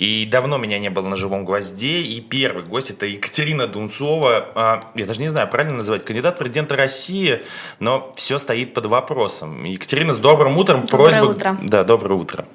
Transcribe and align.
И 0.00 0.24
давно 0.24 0.56
меня 0.56 0.78
не 0.78 0.88
было 0.88 1.06
на 1.06 1.14
живом 1.14 1.44
гвозде. 1.44 2.00
И 2.00 2.22
первый 2.22 2.64
гость 2.64 2.90
это 2.90 3.04
Екатерина 3.04 3.66
Дунцова. 3.66 4.48
А, 4.54 4.80
я 4.94 5.04
даже 5.04 5.20
не 5.20 5.28
знаю, 5.28 5.46
правильно 5.46 5.76
называть, 5.76 6.06
кандидат 6.06 6.38
президента 6.38 6.74
России, 6.74 7.42
но 7.80 8.10
все 8.16 8.38
стоит 8.38 8.72
под 8.72 8.86
вопросом. 8.86 9.62
Екатерина, 9.64 10.14
с 10.14 10.18
добрым 10.18 10.56
утром. 10.56 10.86
Доброе 10.86 11.12
Просьба... 11.12 11.30
утро. 11.30 11.58
Да, 11.62 11.84
доброе 11.84 12.14
утро. 12.14 12.46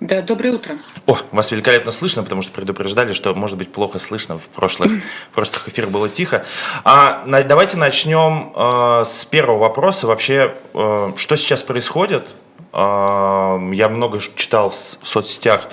Да, 0.00 0.22
доброе 0.22 0.50
утро. 0.54 0.74
О, 1.06 1.18
вас 1.30 1.52
великолепно 1.52 1.92
слышно, 1.92 2.24
потому 2.24 2.42
что 2.42 2.52
предупреждали, 2.52 3.12
что 3.12 3.32
может 3.36 3.56
быть 3.56 3.70
плохо 3.72 4.00
слышно. 4.00 4.36
В 4.36 4.48
прошлых, 4.48 4.90
в 5.30 5.34
прошлых 5.36 5.68
эфирах 5.68 5.90
было 5.90 6.08
тихо. 6.08 6.44
А, 6.82 7.24
давайте 7.26 7.76
начнем 7.76 8.52
э, 8.56 9.04
с 9.06 9.24
первого 9.24 9.58
вопроса. 9.58 10.08
Вообще, 10.08 10.56
э, 10.74 11.12
что 11.16 11.36
сейчас 11.36 11.62
происходит? 11.62 12.26
Я 12.74 13.88
много 13.88 14.20
читал 14.34 14.70
в, 14.70 14.74
в 14.74 15.06
соцсетях 15.06 15.68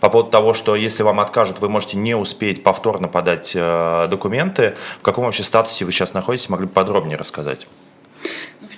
по 0.00 0.08
поводу 0.08 0.30
того, 0.30 0.54
что 0.54 0.74
если 0.74 1.02
вам 1.02 1.20
откажут, 1.20 1.60
вы 1.60 1.68
можете 1.68 1.98
не 1.98 2.14
успеть 2.14 2.62
повторно 2.62 3.08
подать 3.08 3.52
э, 3.54 4.08
документы. 4.10 4.74
В 4.98 5.02
каком 5.02 5.26
вообще 5.26 5.42
статусе 5.42 5.84
вы 5.84 5.92
сейчас 5.92 6.14
находитесь? 6.14 6.48
Могли 6.48 6.66
бы 6.66 6.72
подробнее 6.72 7.18
рассказать? 7.18 7.66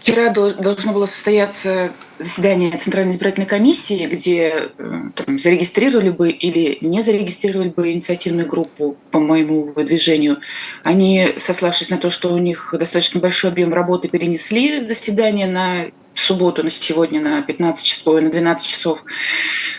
Вчера 0.00 0.30
должно 0.30 0.92
было 0.92 1.06
состояться 1.06 1.92
заседание 2.18 2.76
Центральной 2.76 3.12
избирательной 3.12 3.46
комиссии, 3.46 4.06
где 4.06 4.70
э, 4.76 5.00
там, 5.14 5.38
зарегистрировали 5.38 6.10
бы 6.10 6.30
или 6.30 6.78
не 6.80 7.02
зарегистрировали 7.02 7.68
бы 7.68 7.92
инициативную 7.92 8.46
группу 8.46 8.96
по 9.10 9.20
моему 9.20 9.72
выдвижению. 9.72 10.38
Они, 10.82 11.34
сославшись 11.36 11.90
на 11.90 11.98
то, 11.98 12.10
что 12.10 12.32
у 12.32 12.38
них 12.38 12.74
достаточно 12.76 13.20
большой 13.20 13.50
объем 13.50 13.72
работы, 13.72 14.08
перенесли 14.08 14.84
заседание 14.84 15.46
на 15.46 15.86
субботу, 16.20 16.62
на 16.62 16.70
сегодня, 16.70 17.20
на 17.20 17.42
15 17.42 17.84
часов, 17.84 18.20
на 18.20 18.30
12 18.30 18.66
часов. 18.66 19.04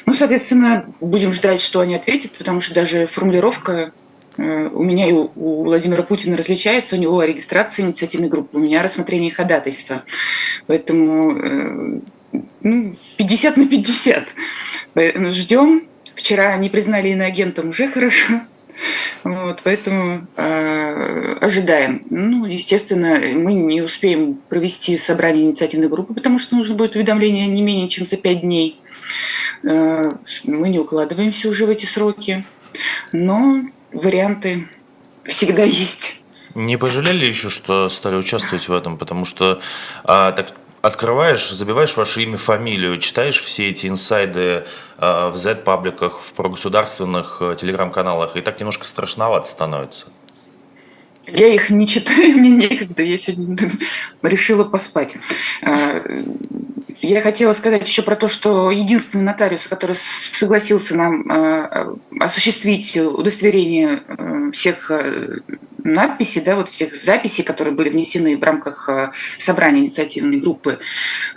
Ну, 0.05 0.13
соответственно, 0.13 0.85
будем 0.99 1.33
ждать, 1.33 1.61
что 1.61 1.79
они 1.79 1.95
ответят, 1.95 2.31
потому 2.33 2.61
что 2.61 2.73
даже 2.73 3.07
формулировка 3.07 3.91
Э, 4.39 4.69
у 4.71 4.83
меня 4.83 5.09
и 5.09 5.11
у 5.11 5.63
Владимира 5.63 6.03
Путина 6.03 6.37
различается, 6.37 6.95
у 6.95 6.99
него 6.99 7.21
регистрация 7.23 7.85
инициативной 7.85 8.29
группы, 8.29 8.57
у 8.57 8.61
меня 8.61 8.81
рассмотрение 8.81 9.31
ходатайства. 9.31 10.03
Поэтому 10.67 11.37
э, 11.37 11.99
ну, 12.63 12.95
50 13.17 13.57
на 13.57 13.67
50. 13.67 14.27
Ждем. 15.31 15.87
Вчера 16.15 16.57
не 16.57 16.69
признали 16.69 17.09
иноагентом, 17.09 17.69
уже 17.69 17.89
хорошо. 17.89 18.41
Вот, 19.23 19.61
поэтому 19.63 20.27
э, 20.37 21.37
ожидаем. 21.41 22.05
Ну, 22.09 22.45
естественно, 22.45 23.19
мы 23.33 23.53
не 23.53 23.81
успеем 23.81 24.35
провести 24.49 24.97
собрание 24.97 25.45
инициативной 25.45 25.89
группы, 25.89 26.13
потому 26.13 26.39
что 26.39 26.55
нужно 26.55 26.75
будет 26.75 26.95
уведомление 26.95 27.47
не 27.47 27.61
менее 27.61 27.89
чем 27.89 28.07
за 28.07 28.17
пять 28.17 28.41
дней. 28.41 28.79
Э, 29.63 30.13
мы 30.45 30.69
не 30.69 30.79
укладываемся 30.79 31.49
уже 31.49 31.65
в 31.65 31.69
эти 31.69 31.85
сроки. 31.85 32.45
Но 33.11 33.61
варианты 33.91 34.69
всегда 35.25 35.63
есть. 35.65 36.23
Не 36.55 36.77
пожалели 36.77 37.25
еще, 37.25 37.49
что 37.49 37.89
стали 37.89 38.15
участвовать 38.15 38.67
в 38.67 38.73
этом, 38.73 38.97
потому 38.97 39.25
что 39.25 39.61
а, 40.03 40.31
так 40.31 40.53
открываешь, 40.81 41.49
забиваешь 41.49 41.95
ваше 41.95 42.23
имя, 42.23 42.37
фамилию, 42.37 42.97
читаешь 42.99 43.39
все 43.39 43.69
эти 43.69 43.87
инсайды 43.87 44.65
а, 44.97 45.29
в 45.29 45.37
Z-пабликах, 45.37 46.19
в 46.19 46.33
прогосударственных 46.33 47.37
а, 47.41 47.55
телеграм-каналах, 47.55 48.35
и 48.35 48.41
так 48.41 48.59
немножко 48.59 48.85
страшновато 48.85 49.47
становится. 49.47 50.07
Я 51.27 51.47
их 51.47 51.69
не 51.69 51.87
читаю, 51.87 52.31
мне 52.37 52.49
некогда, 52.49 53.03
я 53.03 53.17
сегодня 53.17 53.57
решила 54.21 54.63
поспать. 54.63 55.15
А, 55.61 56.01
я 57.01 57.21
хотела 57.21 57.53
сказать 57.53 57.87
еще 57.87 58.01
про 58.01 58.15
то, 58.15 58.27
что 58.27 58.71
единственный 58.71 59.23
нотариус, 59.23 59.67
который 59.67 59.95
согласился 59.95 60.95
нам 60.95 61.31
э, 61.31 61.93
осуществить 62.19 62.97
удостоверение 62.97 64.03
э, 64.05 64.51
всех 64.51 64.91
э, 64.91 65.39
надписей, 65.83 66.41
да, 66.41 66.55
вот 66.55 66.69
всех 66.69 66.95
записей, 66.95 67.43
которые 67.43 67.73
были 67.73 67.89
внесены 67.89 68.37
в 68.37 68.43
рамках 68.43 68.89
собрания 69.37 69.81
инициативной 69.81 70.39
группы, 70.39 70.79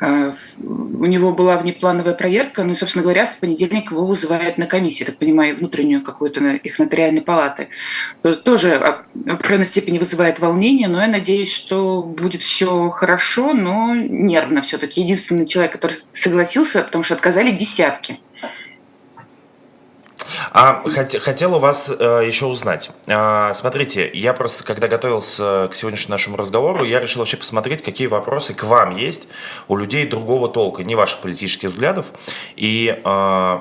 у 0.00 1.04
него 1.04 1.32
была 1.32 1.56
внеплановая 1.56 2.14
проверка, 2.14 2.64
ну 2.64 2.72
и, 2.72 2.76
собственно 2.76 3.02
говоря, 3.02 3.26
в 3.26 3.38
понедельник 3.38 3.90
его 3.90 4.06
вызывают 4.06 4.58
на 4.58 4.66
комиссию, 4.66 5.06
так 5.06 5.16
понимаю, 5.16 5.56
внутреннюю 5.56 6.02
какую-то 6.02 6.40
их 6.40 6.78
нотариальной 6.78 7.22
палаты. 7.22 7.68
Тоже 8.44 8.78
в 9.14 9.30
определенной 9.30 9.66
степени 9.66 9.98
вызывает 9.98 10.38
волнение, 10.38 10.88
но 10.88 11.00
я 11.00 11.08
надеюсь, 11.08 11.52
что 11.52 12.02
будет 12.02 12.42
все 12.42 12.90
хорошо, 12.90 13.54
но 13.54 13.94
нервно 13.94 14.62
все-таки. 14.62 15.02
Единственный 15.02 15.46
человек, 15.46 15.72
который 15.72 15.96
согласился, 16.12 16.82
потому 16.82 17.04
что 17.04 17.14
отказали 17.14 17.50
десятки. 17.50 18.18
А 20.54 20.82
хот, 20.82 21.14
хотел 21.22 21.56
у 21.56 21.58
вас 21.58 21.90
э, 21.90 22.22
еще 22.26 22.44
узнать. 22.44 22.90
А, 23.06 23.54
смотрите, 23.54 24.10
я 24.12 24.34
просто, 24.34 24.64
когда 24.64 24.86
готовился 24.86 25.68
к 25.72 25.74
сегодняшнему 25.74 26.12
нашему 26.12 26.36
разговору, 26.36 26.84
я 26.84 27.00
решил 27.00 27.20
вообще 27.20 27.38
посмотреть, 27.38 27.82
какие 27.82 28.06
вопросы 28.06 28.52
к 28.52 28.64
вам 28.64 28.94
есть 28.94 29.28
у 29.68 29.76
людей 29.76 30.06
другого 30.06 30.50
толка, 30.50 30.84
не 30.84 30.94
ваших 30.94 31.20
политических 31.20 31.70
взглядов. 31.70 32.06
И 32.54 32.94
э, 33.02 33.60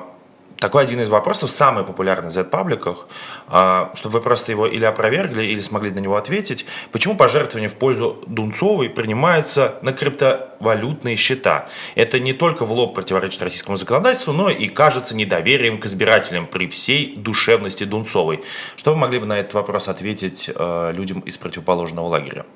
такой 0.62 0.84
один 0.84 1.00
из 1.00 1.08
вопросов, 1.08 1.50
самый 1.50 1.84
популярный 1.84 2.30
в 2.30 2.32
Z-пабликах, 2.32 3.08
а, 3.48 3.90
чтобы 3.94 4.18
вы 4.18 4.20
просто 4.20 4.52
его 4.52 4.68
или 4.68 4.84
опровергли, 4.84 5.42
или 5.42 5.60
смогли 5.60 5.90
на 5.90 5.98
него 5.98 6.16
ответить. 6.16 6.66
Почему 6.92 7.16
пожертвования 7.16 7.68
в 7.68 7.74
пользу 7.74 8.22
Дунцовой 8.28 8.88
принимаются 8.88 9.74
на 9.82 9.92
криптовалютные 9.92 11.16
счета? 11.16 11.68
Это 11.96 12.20
не 12.20 12.32
только 12.32 12.64
в 12.64 12.70
лоб 12.70 12.94
противоречит 12.94 13.42
российскому 13.42 13.76
законодательству, 13.76 14.32
но 14.32 14.50
и 14.50 14.68
кажется 14.68 15.16
недоверием 15.16 15.80
к 15.80 15.86
избирателям 15.86 16.46
при 16.46 16.68
всей 16.68 17.16
душевности 17.16 17.82
Дунцовой. 17.82 18.44
Что 18.76 18.92
вы 18.92 18.98
могли 18.98 19.18
бы 19.18 19.26
на 19.26 19.40
этот 19.40 19.54
вопрос 19.54 19.88
ответить 19.88 20.48
а, 20.54 20.92
людям 20.92 21.20
из 21.20 21.38
противоположного 21.38 22.06
лагеря? 22.06 22.46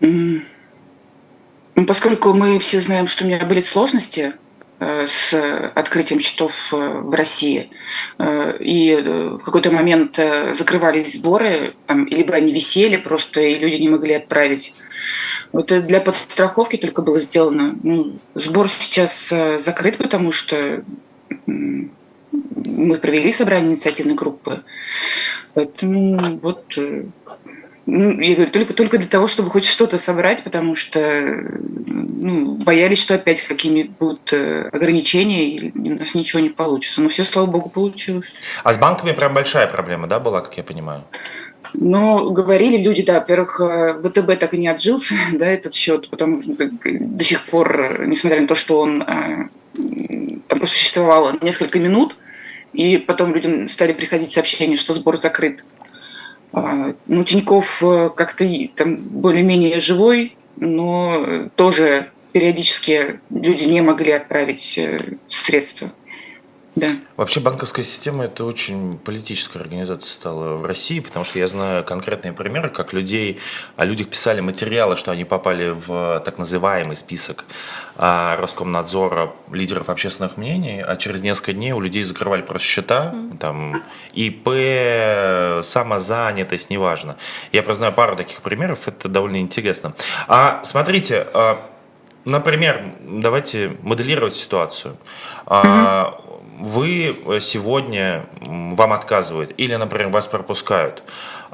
Ну, 0.00 1.86
поскольку 1.88 2.34
мы 2.34 2.60
все 2.60 2.80
знаем, 2.80 3.08
что 3.08 3.24
у 3.24 3.26
меня 3.26 3.44
были 3.44 3.60
сложности 3.60 4.34
с 4.80 5.34
открытием 5.74 6.20
счетов 6.20 6.72
э, 6.72 6.76
в 6.76 7.12
России. 7.14 7.70
Э, 8.18 8.56
и 8.58 8.96
в 8.96 9.42
какой-то 9.42 9.70
момент 9.70 10.18
закрывались 10.54 11.14
сборы, 11.14 11.74
там, 11.86 12.06
либо 12.06 12.34
они 12.34 12.52
висели 12.52 12.96
просто, 12.96 13.40
и 13.42 13.56
люди 13.56 13.76
не 13.76 13.88
могли 13.88 14.14
отправить. 14.14 14.74
Вот 15.52 15.66
для 15.66 16.00
подстраховки 16.00 16.76
только 16.76 17.02
было 17.02 17.20
сделано. 17.20 17.78
Ну, 17.82 18.18
сбор 18.34 18.68
сейчас 18.68 19.32
закрыт, 19.58 19.98
потому 19.98 20.32
что 20.32 20.84
мы 21.46 22.96
провели 22.96 23.32
собрание 23.32 23.70
инициативной 23.70 24.14
группы. 24.14 24.62
Поэтому 25.54 26.38
вот 26.38 26.78
ну, 27.90 28.20
я 28.20 28.34
говорю, 28.36 28.50
только, 28.52 28.72
только 28.72 28.98
для 28.98 29.08
того, 29.08 29.26
чтобы 29.26 29.50
хоть 29.50 29.64
что-то 29.64 29.98
собрать, 29.98 30.44
потому 30.44 30.76
что 30.76 31.00
ну, 31.88 32.54
боялись, 32.54 33.00
что 33.02 33.14
опять 33.14 33.42
какими 33.42 33.82
будут 33.82 34.32
э, 34.32 34.68
ограничения, 34.72 35.48
и 35.48 35.72
у 35.76 35.98
нас 35.98 36.14
ничего 36.14 36.40
не 36.40 36.50
получится. 36.50 37.00
Но 37.00 37.08
все, 37.08 37.24
слава 37.24 37.46
богу, 37.46 37.68
получилось. 37.68 38.26
А 38.62 38.72
с 38.72 38.78
банками 38.78 39.12
прям 39.12 39.34
большая 39.34 39.66
проблема, 39.66 40.06
да, 40.06 40.20
была, 40.20 40.40
как 40.40 40.56
я 40.56 40.62
понимаю? 40.62 41.02
Но 41.74 42.30
говорили 42.30 42.80
люди, 42.80 43.02
да, 43.02 43.14
во-первых, 43.14 43.60
э, 43.60 44.00
ВТБ 44.04 44.38
так 44.38 44.54
и 44.54 44.58
не 44.58 44.68
отжился, 44.68 45.14
да, 45.32 45.46
этот 45.46 45.74
счет, 45.74 46.08
потому 46.10 46.42
что 46.42 46.70
до 46.84 47.24
сих 47.24 47.44
пор, 47.46 48.06
несмотря 48.06 48.40
на 48.40 48.46
то, 48.46 48.54
что 48.54 48.78
он 48.80 49.02
э, 49.02 49.48
там 50.46 50.60
просуществовал 50.60 51.38
несколько 51.40 51.80
минут, 51.80 52.14
и 52.72 52.98
потом 52.98 53.34
людям 53.34 53.68
стали 53.68 53.92
приходить 53.92 54.30
сообщения, 54.30 54.76
что 54.76 54.94
сбор 54.94 55.16
закрыт. 55.16 55.64
А, 56.52 56.94
ну, 57.06 57.24
Тиньков 57.24 57.82
э, 57.82 58.10
как-то 58.14 58.44
там 58.74 58.96
более-менее 58.96 59.80
живой, 59.80 60.36
но 60.56 61.48
тоже 61.56 62.08
периодически 62.32 63.20
люди 63.30 63.64
не 63.64 63.80
могли 63.80 64.12
отправить 64.12 64.76
э, 64.78 64.98
средства. 65.28 65.90
Да. 66.76 66.88
Вообще 67.16 67.40
банковская 67.40 67.82
система 67.82 68.24
это 68.24 68.44
очень 68.44 68.96
политическая 68.96 69.58
организация 69.58 70.08
стала 70.08 70.54
в 70.54 70.64
России, 70.64 71.00
потому 71.00 71.24
что 71.24 71.38
я 71.38 71.48
знаю 71.48 71.84
конкретные 71.84 72.32
примеры, 72.32 72.70
как 72.70 72.92
людей, 72.92 73.40
о 73.76 73.84
людях 73.84 74.08
писали 74.08 74.40
материалы, 74.40 74.96
что 74.96 75.10
они 75.10 75.24
попали 75.24 75.70
в 75.70 76.22
так 76.24 76.38
называемый 76.38 76.96
список 76.96 77.44
а, 77.96 78.36
Роскомнадзора 78.36 79.32
лидеров 79.52 79.90
общественных 79.90 80.36
мнений, 80.36 80.80
а 80.80 80.96
через 80.96 81.22
несколько 81.22 81.54
дней 81.54 81.72
у 81.72 81.80
людей 81.80 82.04
закрывали 82.04 82.42
просто 82.42 82.66
счета, 82.66 83.12
mm. 83.14 83.38
там 83.38 83.82
ИП, 84.12 85.64
самозанятость, 85.64 86.70
неважно. 86.70 87.16
Я 87.52 87.64
просто 87.64 87.80
знаю 87.80 87.94
пару 87.94 88.14
таких 88.14 88.42
примеров, 88.42 88.86
это 88.86 89.08
довольно 89.08 89.38
интересно. 89.38 89.92
А 90.28 90.62
смотрите, 90.62 91.26
а, 91.34 91.60
например, 92.24 92.94
давайте 93.00 93.76
моделировать 93.82 94.34
ситуацию. 94.34 94.96
Mm-hmm 95.46 96.29
вы 96.60 97.16
сегодня 97.40 98.26
вам 98.40 98.92
отказывают 98.92 99.54
или, 99.56 99.74
например, 99.74 100.08
вас 100.08 100.26
пропускают, 100.26 101.02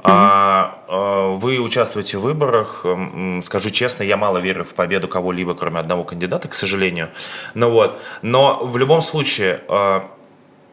а, 0.03 0.83
а 0.87 1.29
вы 1.33 1.59
участвуете 1.59 2.17
в 2.17 2.21
выборах, 2.21 2.85
скажу 3.41 3.69
честно, 3.69 4.03
я 4.03 4.17
мало 4.17 4.37
верю 4.37 4.63
в 4.63 4.73
победу 4.73 5.07
кого-либо, 5.07 5.55
кроме 5.55 5.79
одного 5.79 6.03
кандидата, 6.03 6.47
к 6.47 6.53
сожалению. 6.53 7.09
Но 7.53 7.67
ну 7.67 7.73
вот, 7.73 8.01
но 8.21 8.59
в 8.63 8.77
любом 8.77 9.01
случае 9.01 9.61
а, 9.67 10.05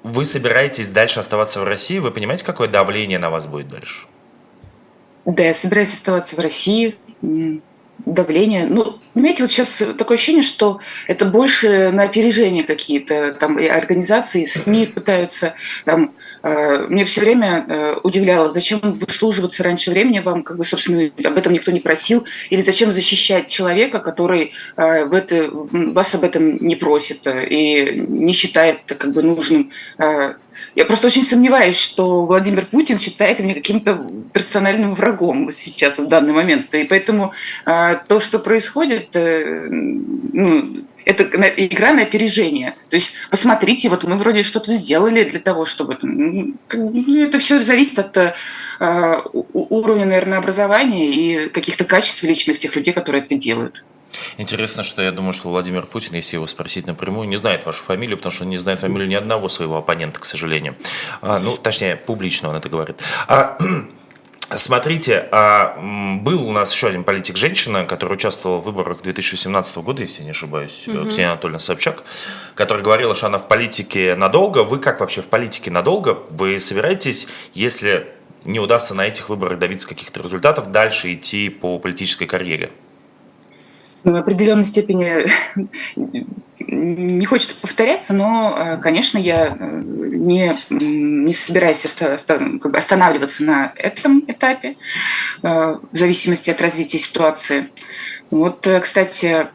вы 0.02 0.24
собираетесь 0.24 0.88
дальше 0.88 1.20
оставаться 1.20 1.60
в 1.60 1.64
России? 1.64 1.98
Вы 1.98 2.10
понимаете, 2.10 2.44
какое 2.44 2.68
давление 2.68 3.18
на 3.18 3.30
вас 3.30 3.46
будет 3.46 3.68
дальше? 3.68 4.06
Да, 5.24 5.42
я 5.44 5.54
собираюсь 5.54 5.94
оставаться 5.94 6.36
в 6.36 6.38
России 6.40 6.96
давление. 8.06 8.66
Ну, 8.66 8.98
понимаете, 9.14 9.42
вот 9.42 9.52
сейчас 9.52 9.82
такое 9.96 10.16
ощущение, 10.16 10.42
что 10.42 10.80
это 11.06 11.24
больше 11.24 11.90
на 11.92 12.04
опережение 12.04 12.64
какие-то 12.64 13.32
там 13.32 13.58
и 13.58 13.66
организации, 13.66 14.44
СМИ 14.44 14.86
пытаются 14.86 15.54
там 15.84 16.14
мне 16.88 17.06
все 17.06 17.22
время 17.22 17.64
э, 17.66 17.96
удивляло, 18.02 18.50
зачем 18.50 18.78
выслуживаться 18.80 19.62
раньше 19.62 19.90
времени, 19.90 20.18
вам 20.18 20.42
как 20.42 20.58
бы, 20.58 20.64
собственно, 20.64 21.10
об 21.24 21.38
этом 21.38 21.54
никто 21.54 21.72
не 21.72 21.80
просил, 21.80 22.26
или 22.50 22.60
зачем 22.60 22.92
защищать 22.92 23.48
человека, 23.48 23.98
который 24.00 24.52
э, 24.76 25.04
в 25.06 25.14
это, 25.14 25.48
вас 25.50 26.14
об 26.14 26.22
этом 26.22 26.56
не 26.56 26.76
просит 26.76 27.26
и 27.26 28.04
не 28.08 28.34
считает 28.34 28.80
как 28.86 29.12
бы 29.12 29.22
нужным 29.22 29.70
я 30.76 30.84
просто 30.84 31.06
очень 31.06 31.24
сомневаюсь, 31.24 31.78
что 31.78 32.26
Владимир 32.26 32.66
Путин 32.66 32.98
считает 32.98 33.38
меня 33.38 33.54
каким-то 33.54 34.06
персональным 34.32 34.94
врагом 34.94 35.52
сейчас, 35.52 35.98
в 35.98 36.08
данный 36.08 36.32
момент. 36.32 36.74
И 36.74 36.84
поэтому 36.84 37.32
то, 37.64 38.20
что 38.20 38.40
происходит, 38.40 39.10
э, 39.14 39.68
ну, 39.70 40.84
это 41.04 41.24
игра 41.56 41.92
на 41.92 42.02
опережение. 42.02 42.74
То 42.90 42.96
есть, 42.96 43.14
посмотрите, 43.30 43.88
вот 43.88 44.04
мы 44.04 44.16
вроде 44.16 44.42
что-то 44.42 44.72
сделали 44.72 45.24
для 45.24 45.40
того, 45.40 45.64
чтобы... 45.64 45.98
Ну, 46.02 46.54
это 46.70 47.38
все 47.38 47.62
зависит 47.62 47.98
от 47.98 48.16
э, 48.16 48.32
уровня, 49.52 50.06
наверное, 50.06 50.38
образования 50.38 51.10
и 51.10 51.48
каких-то 51.48 51.84
качеств 51.84 52.22
личных 52.22 52.58
тех 52.58 52.74
людей, 52.76 52.92
которые 52.92 53.24
это 53.24 53.34
делают. 53.34 53.84
Интересно, 54.38 54.82
что 54.82 55.02
я 55.02 55.12
думаю, 55.12 55.32
что 55.32 55.48
Владимир 55.48 55.84
Путин, 55.86 56.14
если 56.14 56.36
его 56.36 56.46
спросить 56.46 56.86
напрямую, 56.86 57.28
не 57.28 57.36
знает 57.36 57.66
вашу 57.66 57.82
фамилию, 57.82 58.16
потому 58.16 58.32
что 58.32 58.44
он 58.44 58.50
не 58.50 58.58
знает 58.58 58.80
фамилию 58.80 59.08
ни 59.08 59.14
одного 59.14 59.48
своего 59.48 59.76
оппонента, 59.76 60.20
к 60.20 60.24
сожалению. 60.24 60.76
А, 61.20 61.38
ну, 61.38 61.56
точнее, 61.56 61.96
публично 61.96 62.48
он 62.48 62.56
это 62.56 62.68
говорит. 62.68 63.02
А, 63.28 63.58
Смотрите, 64.56 65.26
а, 65.30 65.76
был 66.22 66.46
у 66.46 66.52
нас 66.52 66.72
еще 66.72 66.88
один 66.88 67.04
политик-женщина, 67.04 67.86
которая 67.86 68.16
участвовала 68.16 68.58
в 68.58 68.64
выборах 68.64 69.02
2018 69.02 69.76
года, 69.78 70.02
если 70.02 70.20
я 70.20 70.24
не 70.26 70.30
ошибаюсь, 70.30 70.86
угу. 70.86 71.06
Ксения 71.06 71.30
Анатольевна 71.30 71.58
Собчак, 71.58 72.04
которая 72.54 72.84
говорила, 72.84 73.14
что 73.14 73.26
она 73.26 73.38
в 73.38 73.48
политике 73.48 74.14
надолго. 74.14 74.62
Вы 74.62 74.78
как 74.78 75.00
вообще 75.00 75.22
в 75.22 75.28
политике 75.28 75.70
надолго? 75.70 76.22
Вы 76.30 76.60
собираетесь, 76.60 77.26
если 77.52 78.12
не 78.44 78.60
удастся 78.60 78.94
на 78.94 79.06
этих 79.06 79.28
выборах 79.28 79.58
добиться 79.58 79.88
каких-то 79.88 80.22
результатов, 80.22 80.70
дальше 80.70 81.12
идти 81.14 81.48
по 81.48 81.78
политической 81.78 82.26
карьере? 82.26 82.70
Определенной 84.04 84.66
степени 84.66 85.26
не 86.58 87.24
хочется 87.26 87.54
повторяться, 87.60 88.14
но, 88.14 88.54
э, 88.56 88.76
конечно, 88.78 89.18
я 89.18 89.56
э, 89.58 89.82
не, 89.84 90.56
не 90.70 91.34
собираюсь 91.34 91.84
останавливаться 91.84 93.44
на 93.44 93.72
этом 93.76 94.24
этапе 94.26 94.76
э, 95.42 95.76
в 95.90 95.96
зависимости 95.96 96.50
от 96.50 96.60
развития 96.60 96.98
ситуации. 96.98 97.70
Вот, 98.30 98.66
кстати, 98.82 99.46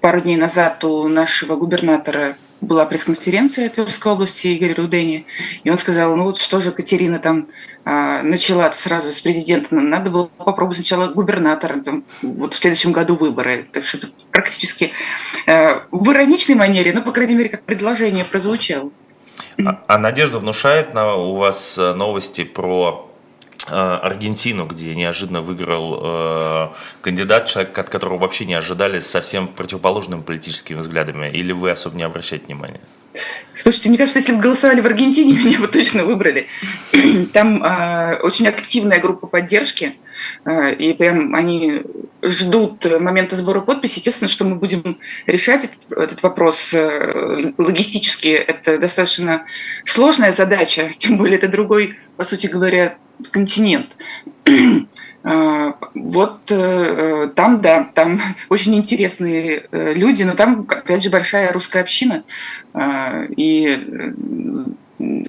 пару 0.00 0.20
дней 0.20 0.36
назад 0.36 0.84
у 0.84 1.08
нашего 1.08 1.56
губернатора 1.56 2.36
была 2.60 2.86
пресс-конференция 2.86 3.68
Тверской 3.68 4.12
области 4.12 4.56
Игоря 4.56 4.74
Рудени, 4.74 5.26
и 5.64 5.70
он 5.70 5.78
сказал, 5.78 6.16
ну 6.16 6.24
вот 6.24 6.38
что 6.38 6.60
же 6.60 6.70
Катерина 6.70 7.18
там 7.18 7.48
а, 7.84 8.22
начала 8.22 8.72
сразу 8.72 9.12
с 9.12 9.20
президентом, 9.20 9.88
надо 9.88 10.10
было 10.10 10.26
попробовать 10.26 10.76
сначала 10.76 11.08
губернатора, 11.08 11.80
там, 11.80 12.04
вот 12.22 12.54
в 12.54 12.56
следующем 12.56 12.92
году 12.92 13.14
выборы. 13.14 13.66
Так 13.72 13.84
что 13.84 13.98
это 13.98 14.08
практически 14.30 14.92
э, 15.46 15.80
в 15.90 16.12
ироничной 16.12 16.54
манере, 16.54 16.92
но, 16.92 17.02
по 17.02 17.12
крайней 17.12 17.34
мере, 17.34 17.48
как 17.48 17.62
предложение 17.62 18.24
прозвучало. 18.24 18.90
А, 19.64 19.82
а 19.86 19.98
надежда 19.98 20.38
внушает 20.38 20.94
на 20.94 21.14
у 21.14 21.36
вас 21.36 21.78
э, 21.78 21.94
новости 21.94 22.44
про 22.44 23.05
Аргентину, 23.68 24.66
где 24.66 24.94
неожиданно 24.94 25.40
выиграл 25.40 26.00
э, 26.02 26.68
кандидат, 27.00 27.46
человек, 27.46 27.76
от 27.78 27.88
которого 27.88 28.18
вообще 28.18 28.44
не 28.44 28.54
ожидали, 28.54 29.00
совсем 29.00 29.48
противоположными 29.48 30.22
политическими 30.22 30.78
взглядами, 30.78 31.30
или 31.30 31.52
вы 31.52 31.70
особо 31.70 31.96
не 31.96 32.04
обращаете 32.04 32.46
внимания? 32.46 32.80
Слушайте, 33.54 33.88
мне 33.88 33.98
кажется, 33.98 34.18
если 34.18 34.34
бы 34.34 34.40
голосовали 34.40 34.80
в 34.80 34.86
Аргентине, 34.86 35.32
меня 35.44 35.58
бы 35.58 35.68
точно 35.68 36.04
выбрали. 36.04 36.46
Там 37.32 37.62
э, 37.62 38.18
очень 38.22 38.46
активная 38.46 39.00
группа 39.00 39.26
поддержки, 39.26 39.96
э, 40.44 40.74
и 40.74 40.92
прям 40.92 41.34
они 41.34 41.82
ждут 42.22 42.84
момента 43.00 43.36
сбора 43.36 43.60
подписей. 43.60 43.98
Естественно, 43.98 44.28
что 44.28 44.44
мы 44.44 44.56
будем 44.56 44.98
решать 45.26 45.64
этот, 45.64 45.98
этот 45.98 46.22
вопрос 46.22 46.74
э, 46.74 47.52
логистически. 47.56 48.28
Это 48.28 48.78
достаточно 48.78 49.46
сложная 49.84 50.32
задача, 50.32 50.90
тем 50.98 51.16
более 51.16 51.38
это 51.38 51.48
другой, 51.48 51.98
по 52.16 52.24
сути 52.24 52.46
говоря, 52.46 52.98
континент. 53.30 53.88
А, 55.28 55.74
вот 55.96 56.42
э, 56.50 57.28
там, 57.34 57.60
да, 57.60 57.90
там 57.92 58.20
очень 58.48 58.76
интересные 58.76 59.66
э, 59.72 59.92
люди, 59.92 60.22
но 60.22 60.34
там, 60.34 60.64
опять 60.68 61.02
же, 61.02 61.10
большая 61.10 61.52
русская 61.52 61.80
община, 61.80 62.22
а, 62.72 63.24
и 63.36 63.66
э, 63.66 64.12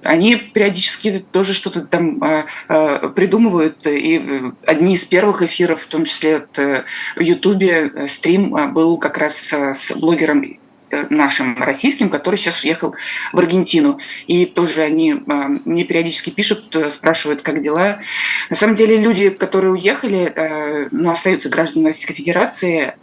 они 0.04 0.36
периодически 0.36 1.24
тоже 1.32 1.52
что-то 1.52 1.80
там 1.80 2.22
а, 2.22 3.08
придумывают. 3.08 3.86
И 3.88 4.40
одни 4.64 4.94
из 4.94 5.04
первых 5.04 5.42
эфиров, 5.42 5.82
в 5.82 5.88
том 5.88 6.04
числе 6.04 6.46
в 6.56 7.20
Ютубе, 7.20 8.06
стрим 8.08 8.72
был 8.72 8.98
как 8.98 9.18
раз 9.18 9.52
с 9.52 9.92
блогером 9.98 10.42
Э, 10.42 10.67
нашим 11.10 11.62
российским, 11.62 12.08
который 12.08 12.36
сейчас 12.36 12.62
уехал 12.64 12.94
в 13.32 13.38
Аргентину. 13.38 13.98
И 14.26 14.46
тоже 14.46 14.82
они 14.82 15.12
э, 15.12 15.48
мне 15.64 15.84
периодически 15.84 16.30
пишут, 16.30 16.74
э, 16.74 16.90
спрашивают, 16.90 17.42
как 17.42 17.60
дела. 17.60 18.00
На 18.50 18.56
самом 18.56 18.76
деле 18.76 18.96
люди, 18.96 19.30
которые 19.30 19.72
уехали, 19.72 20.88
ну, 20.90 21.10
остаются 21.10 21.48
гражданами 21.48 21.88
Российской 21.88 22.14
Федерации, 22.14 22.94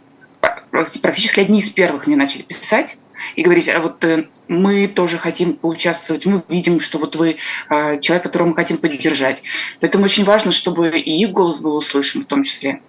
практически 0.70 1.40
одни 1.40 1.60
из 1.60 1.70
первых 1.70 2.06
мне 2.06 2.16
начали 2.16 2.42
писать 2.42 2.98
и 3.34 3.42
говорить, 3.42 3.68
а 3.68 3.80
вот 3.80 4.04
мы 4.48 4.88
тоже 4.88 5.18
хотим 5.18 5.54
поучаствовать, 5.54 6.26
мы 6.26 6.42
видим, 6.48 6.80
что 6.80 6.98
вот 6.98 7.16
вы 7.16 7.38
человек, 7.68 8.22
которого 8.22 8.48
мы 8.48 8.54
хотим 8.54 8.78
поддержать. 8.78 9.42
Поэтому 9.80 10.04
очень 10.04 10.24
важно, 10.24 10.52
чтобы 10.52 10.88
и 10.98 11.22
их 11.22 11.30
голос 11.30 11.58
был 11.58 11.76
услышан 11.76 12.22
в 12.22 12.26
том 12.26 12.42
числе. 12.42 12.80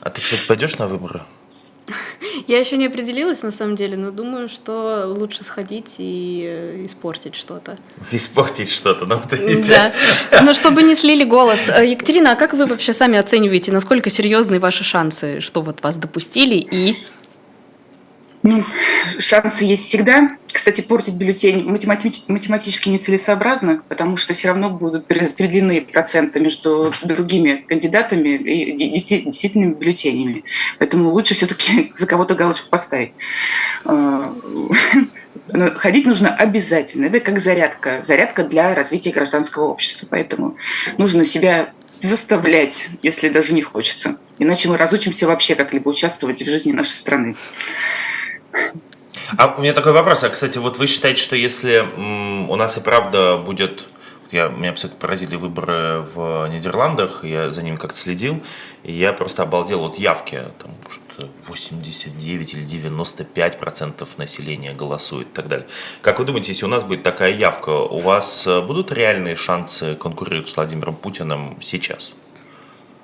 А 0.00 0.10
ты, 0.10 0.20
кстати, 0.20 0.46
пойдешь 0.46 0.78
на 0.78 0.86
выборы? 0.86 1.22
Я 2.46 2.58
еще 2.58 2.76
не 2.76 2.86
определилась, 2.86 3.42
на 3.42 3.50
самом 3.50 3.76
деле, 3.76 3.96
но 3.96 4.10
думаю, 4.10 4.48
что 4.48 5.04
лучше 5.06 5.44
сходить 5.44 5.96
и 5.98 6.44
э, 6.46 6.84
испортить 6.86 7.34
что-то. 7.34 7.78
Испортить 8.12 8.70
что-то, 8.70 9.06
ну, 9.06 9.16
вот 9.16 9.32
видите. 9.32 9.92
Да, 10.30 10.42
но 10.42 10.54
чтобы 10.54 10.82
не 10.82 10.94
слили 10.94 11.24
голос. 11.24 11.68
Э, 11.68 11.86
Екатерина, 11.86 12.32
а 12.32 12.36
как 12.36 12.54
вы 12.54 12.66
вообще 12.66 12.92
сами 12.92 13.18
оцениваете, 13.18 13.72
насколько 13.72 14.10
серьезны 14.10 14.60
ваши 14.60 14.84
шансы, 14.84 15.40
что 15.40 15.62
вот 15.62 15.82
вас 15.82 15.96
допустили 15.96 16.56
и 16.56 16.98
ну, 18.42 18.64
шансы 19.18 19.64
есть 19.64 19.84
всегда. 19.84 20.36
Кстати, 20.50 20.80
портить 20.80 21.14
бюллетень 21.14 21.68
математич- 21.70 22.24
математически 22.28 22.88
нецелесообразно, 22.88 23.82
потому 23.88 24.16
что 24.16 24.32
все 24.32 24.48
равно 24.48 24.70
будут 24.70 25.12
распределены 25.12 25.82
проценты 25.82 26.40
между 26.40 26.92
другими 27.02 27.64
кандидатами 27.68 28.30
и 28.30 28.72
действительными 28.76 29.74
бюллетенями. 29.74 30.44
Поэтому 30.78 31.10
лучше 31.10 31.34
все-таки 31.34 31.92
за 31.94 32.06
кого-то 32.06 32.34
галочку 32.34 32.70
поставить. 32.70 33.12
А, 33.84 34.34
ходить 35.76 36.06
нужно 36.06 36.34
обязательно. 36.34 37.06
Это 37.06 37.20
как 37.20 37.40
зарядка. 37.40 38.02
Зарядка 38.04 38.42
для 38.42 38.74
развития 38.74 39.10
гражданского 39.10 39.66
общества. 39.66 40.06
Поэтому 40.10 40.56
нужно 40.96 41.26
себя 41.26 41.72
заставлять, 41.98 42.88
если 43.02 43.28
даже 43.28 43.52
не 43.52 43.60
хочется. 43.60 44.18
Иначе 44.38 44.68
мы 44.70 44.78
разучимся 44.78 45.26
вообще 45.26 45.54
как-либо 45.54 45.90
участвовать 45.90 46.42
в 46.42 46.48
жизни 46.48 46.72
нашей 46.72 46.92
страны. 46.92 47.36
А 49.36 49.54
у 49.56 49.60
меня 49.60 49.72
такой 49.72 49.92
вопрос. 49.92 50.24
А, 50.24 50.28
кстати, 50.28 50.58
вот 50.58 50.78
вы 50.78 50.86
считаете, 50.86 51.20
что 51.22 51.36
если 51.36 51.86
у 52.48 52.56
нас 52.56 52.76
и 52.76 52.80
правда 52.80 53.36
будет... 53.36 53.86
Я, 54.30 54.48
меня, 54.48 54.72
кстати, 54.72 54.92
поразили 54.92 55.34
выборы 55.34 56.06
в 56.14 56.46
Нидерландах, 56.48 57.24
я 57.24 57.50
за 57.50 57.62
ними 57.62 57.74
как-то 57.74 57.98
следил, 57.98 58.40
и 58.84 58.92
я 58.92 59.12
просто 59.12 59.42
обалдел 59.42 59.84
от 59.84 59.98
явки. 59.98 60.40
Там, 60.62 60.70
89 61.48 62.54
или 62.54 62.62
95 62.62 63.58
процентов 63.58 64.18
населения 64.18 64.72
голосует 64.72 65.28
и 65.28 65.34
так 65.34 65.48
далее. 65.48 65.66
Как 66.02 66.18
вы 66.18 66.24
думаете, 66.24 66.52
если 66.52 66.64
у 66.64 66.68
нас 66.68 66.84
будет 66.84 67.02
такая 67.02 67.32
явка, 67.32 67.70
у 67.70 67.98
вас 67.98 68.46
э, 68.46 68.60
будут 68.60 68.92
реальные 68.92 69.36
шансы 69.36 69.96
конкурировать 69.96 70.48
с 70.48 70.56
Владимиром 70.56 70.94
Путиным 70.94 71.58
сейчас? 71.60 72.12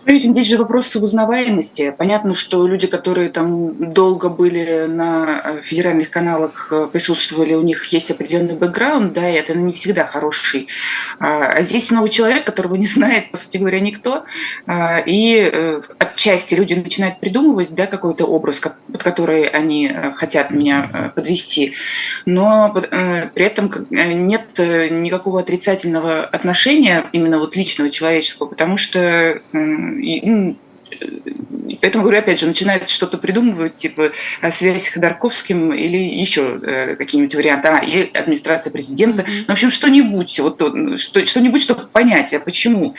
Здесь 0.08 0.46
же 0.46 0.56
вопрос 0.56 0.94
узнаваемости. 0.94 1.92
Понятно, 1.98 2.32
что 2.32 2.64
люди, 2.64 2.86
которые 2.86 3.28
там 3.28 3.92
долго 3.92 4.28
были 4.28 4.86
на 4.86 5.42
э, 5.42 5.60
федеральных 5.62 6.10
каналах, 6.10 6.68
э, 6.70 6.88
присутствовали, 6.92 7.54
у 7.54 7.62
них 7.62 7.84
есть 7.86 8.12
определенный 8.12 8.54
бэкграунд, 8.54 9.12
да, 9.12 9.28
и 9.28 9.34
это 9.34 9.54
не 9.54 9.72
всегда 9.72 10.04
хороший. 10.04 10.68
А, 11.18 11.46
а 11.46 11.62
здесь 11.62 11.90
новый 11.90 12.10
человек, 12.10 12.44
которого 12.44 12.76
не 12.76 12.86
знает, 12.86 13.32
по 13.32 13.36
сути 13.36 13.56
говоря, 13.56 13.80
никто, 13.80 14.24
а, 14.68 15.00
и 15.04 15.50
э, 15.52 15.80
отчасти 15.98 16.54
люди 16.54 16.74
начинают 16.74 17.18
придумывать, 17.18 17.74
да, 17.74 17.86
какой-то 17.86 18.26
образ, 18.26 18.60
под 18.60 19.02
который 19.02 19.48
они 19.48 19.92
хотят 20.14 20.50
меня 20.52 21.12
подвести, 21.16 21.74
но 22.26 22.72
при 22.72 23.44
этом 23.44 23.72
нет 23.90 24.46
никакого 24.58 25.40
отрицательного 25.40 26.24
отношения 26.24 27.06
именно 27.12 27.38
вот 27.38 27.56
личного 27.56 27.90
человеческого, 27.90 28.48
потому 28.48 28.76
что 28.76 29.40
ну, 29.96 30.56
Поэтому, 31.80 32.04
говорю, 32.04 32.20
опять 32.20 32.40
же, 32.40 32.46
начинает 32.46 32.88
что-то 32.88 33.18
придумывать, 33.18 33.74
типа 33.74 34.12
связь 34.50 34.84
с 34.84 34.88
Ходорковским 34.88 35.72
или 35.72 35.96
еще 35.96 36.58
э, 36.62 36.96
какие-нибудь 36.96 37.34
варианты. 37.34 37.68
А, 37.68 37.78
и 37.78 38.10
администрация 38.12 38.70
президента. 38.70 39.24
Ну, 39.26 39.46
в 39.46 39.50
общем, 39.50 39.70
что-нибудь, 39.70 40.38
вот, 40.40 40.62
что, 41.00 41.26
что-нибудь, 41.26 41.62
чтобы 41.62 41.88
понять, 41.88 42.32
а 42.34 42.40
почему. 42.40 42.94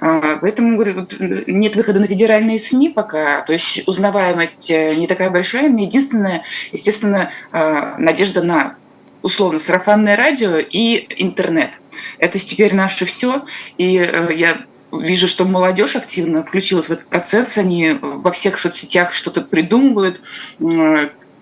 А, 0.00 0.38
поэтому, 0.40 0.76
говорю, 0.76 1.00
вот, 1.00 1.16
нет 1.46 1.76
выхода 1.76 2.00
на 2.00 2.06
федеральные 2.06 2.58
СМИ 2.58 2.90
пока. 2.90 3.42
То 3.42 3.52
есть 3.52 3.86
узнаваемость 3.86 4.70
э, 4.70 4.94
не 4.94 5.06
такая 5.06 5.30
большая. 5.30 5.68
Единственное, 5.68 6.42
естественно, 6.72 7.30
э, 7.52 7.94
надежда 7.98 8.42
на 8.42 8.76
условно 9.22 9.58
сарафанное 9.58 10.16
радио 10.16 10.58
и 10.58 11.06
интернет. 11.22 11.70
Это 12.18 12.38
теперь 12.38 12.74
наше 12.74 13.04
все. 13.04 13.44
И 13.76 13.98
э, 13.98 14.30
я 14.34 14.64
вижу, 15.00 15.28
что 15.28 15.44
молодежь 15.44 15.96
активно 15.96 16.42
включилась 16.42 16.86
в 16.86 16.92
этот 16.92 17.06
процесс, 17.06 17.58
они 17.58 17.98
во 18.00 18.30
всех 18.30 18.58
соцсетях 18.58 19.12
что-то 19.12 19.42
придумывают, 19.42 20.20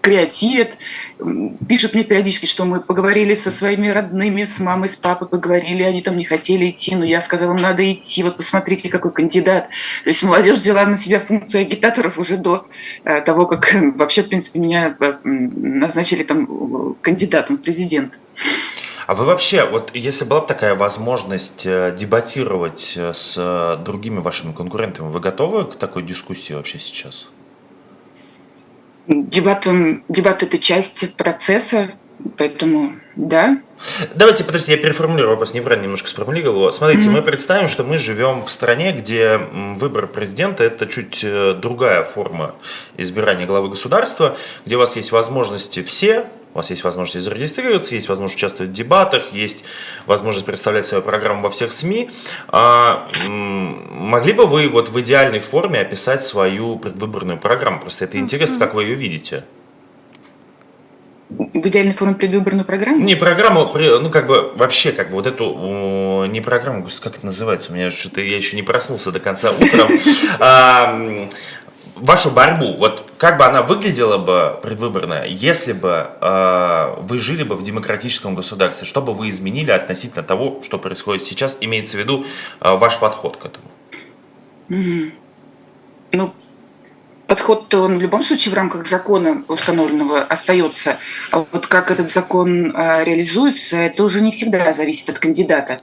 креативят, 0.05 0.69
пишут 1.67 1.95
мне 1.95 2.05
периодически, 2.05 2.45
что 2.45 2.67
мы 2.67 2.81
поговорили 2.81 3.35
со 3.35 3.51
своими 3.51 3.89
родными, 3.89 4.45
с 4.45 4.61
мамой, 4.61 4.91
с 4.91 4.97
папой 4.97 5.29
поговорили, 5.29 5.83
они 5.83 6.03
там 6.03 6.19
не 6.19 6.25
хотели 6.25 6.69
идти, 6.69 6.95
но 6.95 7.07
я 7.07 7.23
сказала, 7.23 7.55
надо 7.55 7.91
идти, 7.91 8.23
вот 8.23 8.37
посмотрите, 8.37 8.91
какой 8.91 9.13
кандидат. 9.13 9.69
То 10.05 10.11
есть 10.11 10.23
молодежь 10.23 10.59
взяла 10.59 10.85
на 10.85 10.99
себя 10.99 11.21
функцию 11.21 11.63
агитаторов 11.63 12.19
уже 12.19 12.37
до 12.37 12.67
э, 13.05 13.23
того, 13.23 13.47
как 13.47 13.75
вообще, 13.97 14.23
в 14.23 14.29
принципе, 14.29 14.59
меня 14.59 14.95
э, 15.01 15.15
назначили 15.25 16.23
там 16.23 16.97
кандидатом 17.01 17.57
в 17.57 17.63
президент. 17.63 18.13
А 19.07 19.15
вы 19.15 19.27
вообще, 19.27 19.65
вот 19.67 19.91
если 19.93 20.25
была 20.25 20.41
бы 20.41 20.47
такая 20.47 20.75
возможность 20.75 21.67
э, 21.67 21.95
дебатировать 21.97 22.95
э, 22.97 23.13
с 23.13 23.35
э, 23.37 23.83
другими 23.85 24.21
вашими 24.21 24.53
конкурентами, 24.53 25.09
вы 25.09 25.21
готовы 25.21 25.67
к 25.67 25.75
такой 25.75 26.03
дискуссии 26.03 26.55
вообще 26.55 26.79
сейчас? 26.79 27.29
Дебат, 29.07 29.67
дебат– 30.09 30.43
это 30.43 30.59
часть 30.59 31.15
процесса, 31.17 31.91
поэтому 32.39 32.93
да. 33.17 33.61
Давайте, 34.15 34.45
подождите, 34.45 34.73
я 34.73 34.79
переформулирую 34.79 35.33
вопрос, 35.33 35.53
неправильно 35.53 35.85
немножко 35.85 36.09
сформулировал 36.09 36.61
его. 36.61 36.73
Смотрите, 36.73 37.09
mm-hmm. 37.09 37.13
мы 37.13 37.21
представим, 37.21 37.69
что 37.69 37.85
мы 37.85 37.99
живем 37.99 38.43
в 38.43 38.51
стране, 38.51 38.93
где 38.93 39.37
выбор 39.37 40.07
президента– 40.07 40.65
это 40.65 40.87
чуть 40.87 41.23
другая 41.61 42.05
форма 42.05 42.55
избирания 42.97 43.47
главы 43.47 43.69
государства, 43.69 44.39
где 44.65 44.77
у 44.77 44.79
вас 44.79 44.97
есть 44.97 45.13
возможности 45.13 45.83
все, 45.83 46.27
у 46.55 46.59
вас 46.59 46.71
есть 46.71 46.85
возможность 46.85 47.27
зарегистрироваться, 47.27 47.97
есть 47.97 48.09
возможность 48.09 48.39
участвовать 48.39 48.71
в 48.71 48.75
дебатах, 48.75 49.33
есть 49.33 49.65
возможность 50.07 50.47
представлять 50.47 50.87
свою 50.87 51.03
программу 51.03 51.43
во 51.43 51.51
всех 51.51 51.73
СМИ. 51.73 52.11
А, 52.49 53.09
могли 53.29 54.33
бы 54.33 54.47
вы 54.47 54.69
вот 54.69 54.89
в 54.89 55.01
идеальной 55.01 55.41
форме 55.41 55.81
описать 55.81 56.23
свою 56.23 56.79
предвыборную 56.79 57.39
программу? 57.39 57.81
Просто 57.81 58.05
это 58.05 58.19
интересно, 58.19 58.59
как 58.61 58.75
вы 58.75 58.85
ее 58.85 58.95
видите. 58.95 59.43
В 61.29 61.67
идеальной 61.67 61.95
форме 61.95 62.15
предвыборную 62.15 62.65
программу? 62.65 62.99
Не 62.99 63.17
программу, 63.17 63.73
ну 63.75 64.11
как 64.11 64.29
бы 64.29 64.53
вообще 64.55 64.93
как 64.93 65.09
бы 65.09 65.15
вот 65.15 65.27
эту, 65.27 66.27
не 66.27 66.41
программу, 66.41 66.87
как 67.03 67.17
это 67.17 67.27
называется, 67.27 67.73
у 67.73 67.75
меня 67.75 67.91
что-то, 67.91 68.21
я 68.21 68.37
еще 68.37 68.55
не 68.55 68.63
проснулся 68.63 69.11
до 69.11 69.19
конца 69.19 69.51
утром. 69.51 69.89
Вашу 71.95 72.31
борьбу, 72.31 72.77
вот 72.77 73.13
как 73.19 73.39
бы 73.39 73.45
она 73.45 73.63
выглядела 73.63 74.19
бы 74.19 74.59
предвыборная, 74.63 75.27
если 75.27 75.73
бы 75.73 76.11
э, 76.21 76.95
вы 77.01 77.19
жили 77.19 77.45
бы 77.45 77.55
в 77.55 77.63
демократическом 77.63 78.35
государстве, 78.35 78.85
что 78.85 79.01
бы 79.01 79.15
вы 79.15 79.29
изменили 79.29 79.71
относительно 79.71 80.25
того, 80.25 80.61
что 80.65 80.79
происходит 80.79 81.25
сейчас, 81.25 81.57
имеется 81.61 81.97
в 81.97 82.01
виду 82.01 82.27
э, 82.61 82.77
ваш 82.77 82.99
подход 82.99 83.37
к 83.37 83.47
этому? 83.47 83.67
Mm-hmm. 84.71 85.13
Ну, 86.15 86.35
подход-то 87.29 87.83
он 87.83 87.99
в 87.99 88.03
любом 88.03 88.25
случае 88.25 88.53
в 88.53 88.57
рамках 88.57 88.89
закона 88.89 89.45
установленного 89.47 90.21
остается. 90.21 90.97
А 91.31 91.47
вот 91.53 91.69
как 91.69 91.93
этот 91.93 92.11
закон 92.11 92.75
э, 92.75 93.05
реализуется, 93.05 93.77
это 93.77 94.03
уже 94.03 94.21
не 94.21 94.33
всегда 94.33 94.73
зависит 94.73 95.11
от 95.11 95.21
кандидата. 95.21 95.79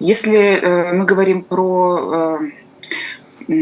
Если 0.00 0.38
э, 0.38 0.92
мы 0.92 1.04
говорим 1.04 1.42
про 1.42 2.40
Э, 3.48 3.54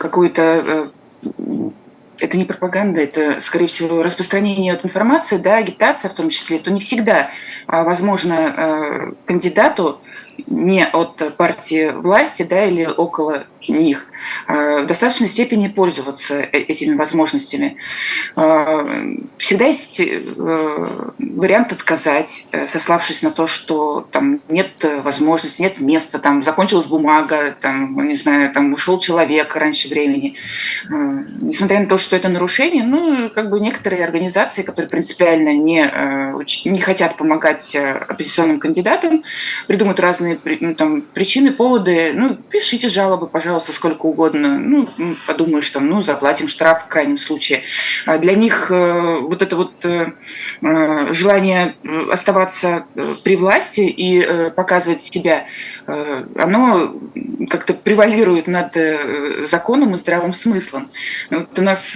какую-то 0.00 0.90
э, 1.22 1.70
это 2.18 2.36
не 2.36 2.44
пропаганда, 2.44 3.00
это, 3.00 3.40
скорее 3.40 3.66
всего, 3.66 4.02
распространение 4.02 4.72
от 4.72 4.84
информации, 4.84 5.36
да, 5.36 5.56
агитация 5.56 6.10
в 6.10 6.14
том 6.14 6.30
числе, 6.30 6.58
то 6.58 6.70
не 6.70 6.80
всегда 6.80 7.30
а, 7.66 7.84
возможно 7.84 8.32
э, 8.34 9.12
кандидату 9.26 10.00
не 10.46 10.86
от 10.86 11.36
партии 11.36 11.90
власти 11.90 12.42
да, 12.42 12.64
или 12.64 12.84
около 12.84 13.44
них, 13.68 14.06
а 14.46 14.82
в 14.82 14.86
достаточной 14.86 15.28
степени 15.28 15.68
пользоваться 15.68 16.40
э, 16.40 16.58
этими 16.58 16.96
возможностями. 16.96 17.76
А, 18.36 18.86
всегда 19.38 19.66
есть 19.66 20.00
э, 20.00 20.86
вариант 21.18 21.72
отказать, 21.72 22.48
э, 22.52 22.66
сославшись 22.66 23.22
на 23.22 23.30
то, 23.30 23.46
что 23.46 24.00
там 24.10 24.40
нет 24.48 24.84
возможности, 25.02 25.62
нет 25.62 25.80
места, 25.80 26.18
там 26.18 26.42
закончилась 26.42 26.86
бумага, 26.86 27.54
там, 27.60 28.02
не 28.04 28.16
знаю, 28.16 28.52
там 28.52 28.72
ушел 28.72 28.98
человек 28.98 29.54
раньше 29.56 29.88
времени. 29.88 30.36
Несмотря 30.88 31.80
на 31.80 31.86
то, 31.86 31.98
что 31.98 32.16
это 32.16 32.28
нарушение, 32.28 32.84
ну, 32.84 33.30
как 33.30 33.50
бы 33.50 33.60
некоторые 33.60 34.04
организации, 34.04 34.62
которые 34.62 34.88
принципиально 34.88 35.54
не, 35.54 35.82
не 36.68 36.80
хотят 36.80 37.16
помогать 37.16 37.76
оппозиционным 37.76 38.60
кандидатам, 38.60 39.24
придумают 39.66 40.00
разные 40.00 40.38
ну, 40.60 40.74
там, 40.74 41.02
причины, 41.02 41.52
поводы. 41.52 42.12
Ну, 42.14 42.36
пишите 42.36 42.88
жалобы, 42.88 43.26
пожалуйста, 43.26 43.49
пожалуйста, 43.50 43.72
сколько 43.72 44.06
угодно. 44.06 44.60
Ну, 44.60 44.88
подумаешь, 45.26 45.68
там, 45.70 45.88
ну, 45.88 46.02
заплатим 46.02 46.46
штраф 46.46 46.84
в 46.84 46.86
крайнем 46.86 47.18
случае. 47.18 47.62
А 48.06 48.16
для 48.16 48.34
них 48.34 48.70
э, 48.70 49.18
вот 49.20 49.42
это 49.42 49.56
вот 49.56 49.84
э, 49.84 50.12
э, 50.62 51.12
желание 51.12 51.74
оставаться 52.12 52.84
при 53.24 53.34
власти 53.34 53.80
и 53.80 54.50
показывать 54.50 55.00
себя, 55.00 55.46
оно 56.36 56.94
как-то 57.48 57.74
превалирует 57.74 58.46
над 58.46 58.76
законом 59.44 59.94
и 59.94 59.96
здравым 59.96 60.34
смыслом. 60.34 60.90
Вот 61.30 61.58
у 61.58 61.62
нас 61.62 61.92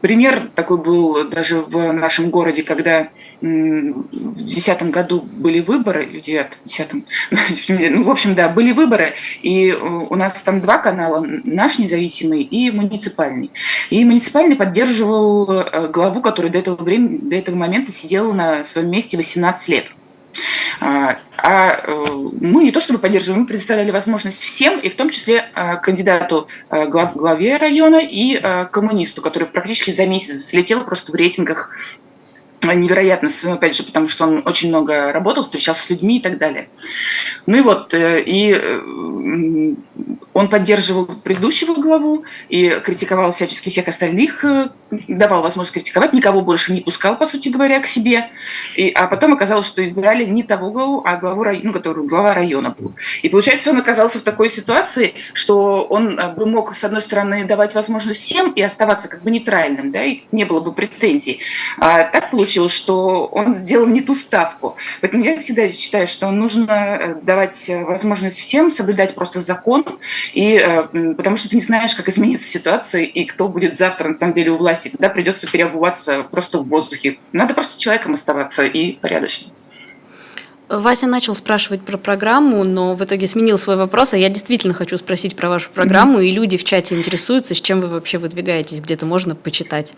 пример 0.00 0.50
такой 0.54 0.78
был 0.78 1.28
даже 1.28 1.60
в 1.60 1.92
нашем 1.92 2.30
городе, 2.30 2.62
когда 2.62 3.08
в 3.40 3.44
2010 3.44 4.90
году 4.90 5.20
были 5.20 5.60
выборы, 5.60 6.06
в 6.06 6.10
2010, 6.12 6.88
ну, 7.68 8.04
в 8.04 8.10
общем, 8.10 8.34
да, 8.34 8.48
были 8.48 8.72
выборы, 8.72 9.14
и 9.42 9.72
у 9.72 10.14
нас 10.14 10.40
там 10.42 10.60
два 10.60 10.78
канала, 10.78 11.24
наш 11.44 11.78
независимый 11.78 12.42
и 12.42 12.70
муниципальный. 12.70 13.50
И 13.90 14.04
муниципальный 14.04 14.56
поддерживал 14.56 15.50
э, 15.50 15.88
главу, 15.88 16.20
который 16.20 16.50
до 16.50 16.58
этого, 16.58 16.82
времени, 16.82 17.18
до 17.18 17.36
этого 17.36 17.56
момента 17.56 17.92
сидел 17.92 18.32
на 18.32 18.64
своем 18.64 18.90
месте 18.90 19.16
18 19.16 19.68
лет. 19.68 19.86
А, 20.80 21.18
а 21.36 21.82
э, 21.84 22.04
мы 22.40 22.64
не 22.64 22.72
то 22.72 22.80
чтобы 22.80 22.98
поддерживаем, 22.98 23.42
мы 23.42 23.46
предоставляли 23.46 23.90
возможность 23.90 24.40
всем, 24.40 24.78
и 24.78 24.88
в 24.88 24.96
том 24.96 25.10
числе 25.10 25.44
э, 25.54 25.76
кандидату 25.78 26.48
глав, 26.70 27.16
главе 27.16 27.56
района 27.56 28.00
и 28.02 28.40
коммунисту, 28.70 29.22
который 29.22 29.46
практически 29.48 29.90
за 29.90 30.06
месяц 30.06 30.36
взлетел 30.36 30.84
просто 30.84 31.12
в 31.12 31.14
рейтингах 31.14 31.70
невероятно, 32.66 33.28
опять 33.52 33.76
же, 33.76 33.82
потому 33.82 34.08
что 34.08 34.24
он 34.24 34.42
очень 34.46 34.68
много 34.68 35.12
работал, 35.12 35.42
встречался 35.42 35.82
с 35.82 35.90
людьми 35.90 36.18
и 36.18 36.22
так 36.22 36.38
далее. 36.38 36.68
Ну 37.46 37.58
и 37.58 37.60
вот, 37.60 37.92
э, 37.94 38.22
и 38.22 38.52
э, 38.52 38.80
он 40.32 40.48
поддерживал 40.48 41.06
предыдущего 41.06 41.74
главу 41.74 42.24
и 42.48 42.80
критиковал 42.84 43.32
всячески 43.32 43.68
всех 43.68 43.88
остальных, 43.88 44.44
э, 44.44 44.70
давал 45.08 45.42
возможность 45.42 45.74
критиковать, 45.74 46.12
никого 46.12 46.40
больше 46.40 46.72
не 46.72 46.80
пускал, 46.80 47.18
по 47.18 47.26
сути 47.26 47.48
говоря, 47.48 47.80
к 47.80 47.86
себе. 47.86 48.30
И, 48.76 48.88
а 48.90 49.06
потом 49.08 49.34
оказалось, 49.34 49.66
что 49.66 49.84
избирали 49.84 50.24
не 50.24 50.42
того 50.42 50.70
главу, 50.70 51.02
а 51.04 51.16
главу 51.16 51.42
района, 51.42 51.66
ну, 51.66 51.72
который 51.72 52.06
глава 52.06 52.34
района 52.34 52.70
был. 52.70 52.94
И 53.22 53.28
получается, 53.28 53.70
он 53.70 53.78
оказался 53.78 54.20
в 54.20 54.22
такой 54.22 54.48
ситуации, 54.48 55.14
что 55.34 55.84
он 55.84 56.18
бы 56.36 56.46
мог, 56.46 56.74
с 56.74 56.84
одной 56.84 57.02
стороны, 57.02 57.44
давать 57.44 57.74
возможность 57.74 58.20
всем 58.20 58.52
и 58.52 58.62
оставаться 58.62 59.08
как 59.08 59.22
бы 59.22 59.30
нейтральным, 59.30 59.92
да, 59.92 60.04
и 60.04 60.22
не 60.32 60.44
было 60.44 60.60
бы 60.60 60.72
претензий. 60.72 61.40
А 61.78 62.04
так 62.04 62.30
получилось, 62.30 62.52
получил, 62.52 62.68
что 62.68 63.26
он 63.26 63.58
сделал 63.58 63.86
не 63.86 64.00
ту 64.00 64.14
ставку. 64.14 64.76
Поэтому 65.00 65.24
я 65.24 65.38
всегда 65.40 65.68
считаю, 65.70 66.06
что 66.06 66.30
нужно 66.30 66.72
э, 66.72 67.14
давать 67.22 67.70
возможность 67.86 68.38
всем 68.38 68.70
соблюдать 68.70 69.14
просто 69.14 69.40
закон, 69.40 69.61
и, 70.32 70.54
э, 70.56 71.14
потому 71.14 71.36
что 71.36 71.48
ты 71.48 71.56
не 71.56 71.62
знаешь, 71.62 71.94
как 71.94 72.08
изменится 72.08 72.48
ситуация 72.48 73.02
и 73.02 73.24
кто 73.24 73.48
будет 73.48 73.76
завтра 73.76 74.08
на 74.08 74.12
самом 74.12 74.34
деле 74.34 74.52
у 74.52 74.56
власти. 74.56 74.88
Тогда 74.88 75.08
придется 75.08 75.50
переобуваться 75.50 76.24
просто 76.30 76.58
в 76.58 76.68
воздухе. 76.68 77.18
Надо 77.32 77.54
просто 77.54 77.80
человеком 77.80 78.14
оставаться 78.14 78.64
и 78.64 78.92
порядочным. 78.92 79.52
Вася 80.68 81.06
начал 81.06 81.34
спрашивать 81.34 81.82
про 81.82 81.98
программу, 81.98 82.64
но 82.64 82.94
в 82.94 83.04
итоге 83.04 83.26
сменил 83.26 83.58
свой 83.58 83.76
вопрос, 83.76 84.14
а 84.14 84.16
я 84.16 84.30
действительно 84.30 84.72
хочу 84.72 84.96
спросить 84.96 85.36
про 85.36 85.50
вашу 85.50 85.68
программу, 85.70 86.20
mm-hmm. 86.20 86.26
и 86.26 86.30
люди 86.30 86.56
в 86.56 86.64
чате 86.64 86.96
интересуются, 86.96 87.54
с 87.54 87.60
чем 87.60 87.82
вы 87.82 87.88
вообще 87.88 88.16
выдвигаетесь, 88.16 88.80
где-то 88.80 89.04
можно 89.04 89.34
почитать. 89.34 89.92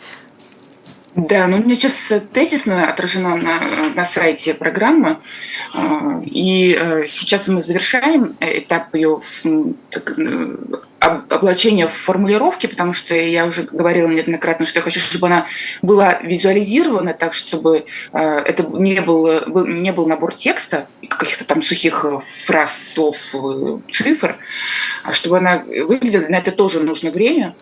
Да, 1.16 1.46
ну 1.46 1.58
у 1.58 1.60
меня 1.60 1.76
сейчас 1.76 2.12
тезисно 2.32 2.88
отражена 2.88 3.36
на, 3.36 3.60
на 3.94 4.04
сайте 4.04 4.52
программа, 4.52 5.20
и 6.24 6.76
э, 6.76 7.06
сейчас 7.06 7.46
мы 7.46 7.62
завершаем 7.62 8.36
этап 8.40 8.92
ее 8.96 9.20
облачения 10.98 11.86
в 11.86 11.94
формулировке, 11.94 12.66
потому 12.66 12.92
что 12.92 13.14
я 13.14 13.46
уже 13.46 13.62
говорила 13.62 14.08
неоднократно, 14.08 14.66
что 14.66 14.80
я 14.80 14.82
хочу, 14.82 14.98
чтобы 14.98 15.28
она 15.28 15.46
была 15.82 16.18
визуализирована 16.20 17.14
так, 17.14 17.32
чтобы 17.32 17.84
э, 18.12 18.18
это 18.20 18.64
не 18.64 19.00
был, 19.00 19.46
не 19.66 19.92
был 19.92 20.06
набор 20.06 20.34
текста, 20.34 20.88
каких-то 21.08 21.44
там 21.44 21.62
сухих 21.62 22.04
фраз, 22.24 22.92
слов, 22.94 23.16
цифр, 23.92 24.36
а 25.04 25.12
чтобы 25.12 25.38
она 25.38 25.62
выглядела, 25.86 26.26
на 26.28 26.36
это 26.36 26.50
тоже 26.50 26.80
нужно 26.80 27.10
время, 27.10 27.54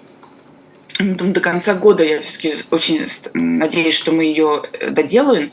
до 1.00 1.40
конца 1.40 1.74
года 1.74 2.04
я 2.04 2.22
все-таки 2.22 2.56
очень 2.70 3.06
надеюсь, 3.34 3.94
что 3.94 4.12
мы 4.12 4.24
ее 4.24 4.62
э, 4.72 4.90
доделаем. 4.90 5.52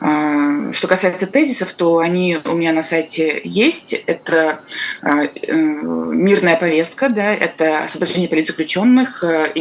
А, 0.00 0.72
что 0.72 0.88
касается 0.88 1.26
тезисов, 1.26 1.72
то 1.74 1.98
они 1.98 2.38
у 2.44 2.54
меня 2.54 2.72
на 2.72 2.82
сайте 2.82 3.40
есть. 3.44 3.92
Это 4.06 4.60
а, 5.00 5.24
э, 5.24 5.52
мирная 5.52 6.56
повестка, 6.56 7.08
да, 7.08 7.32
это 7.32 7.84
освобождение 7.84 8.28
политзаключенных, 8.28 9.22
э, 9.24 9.52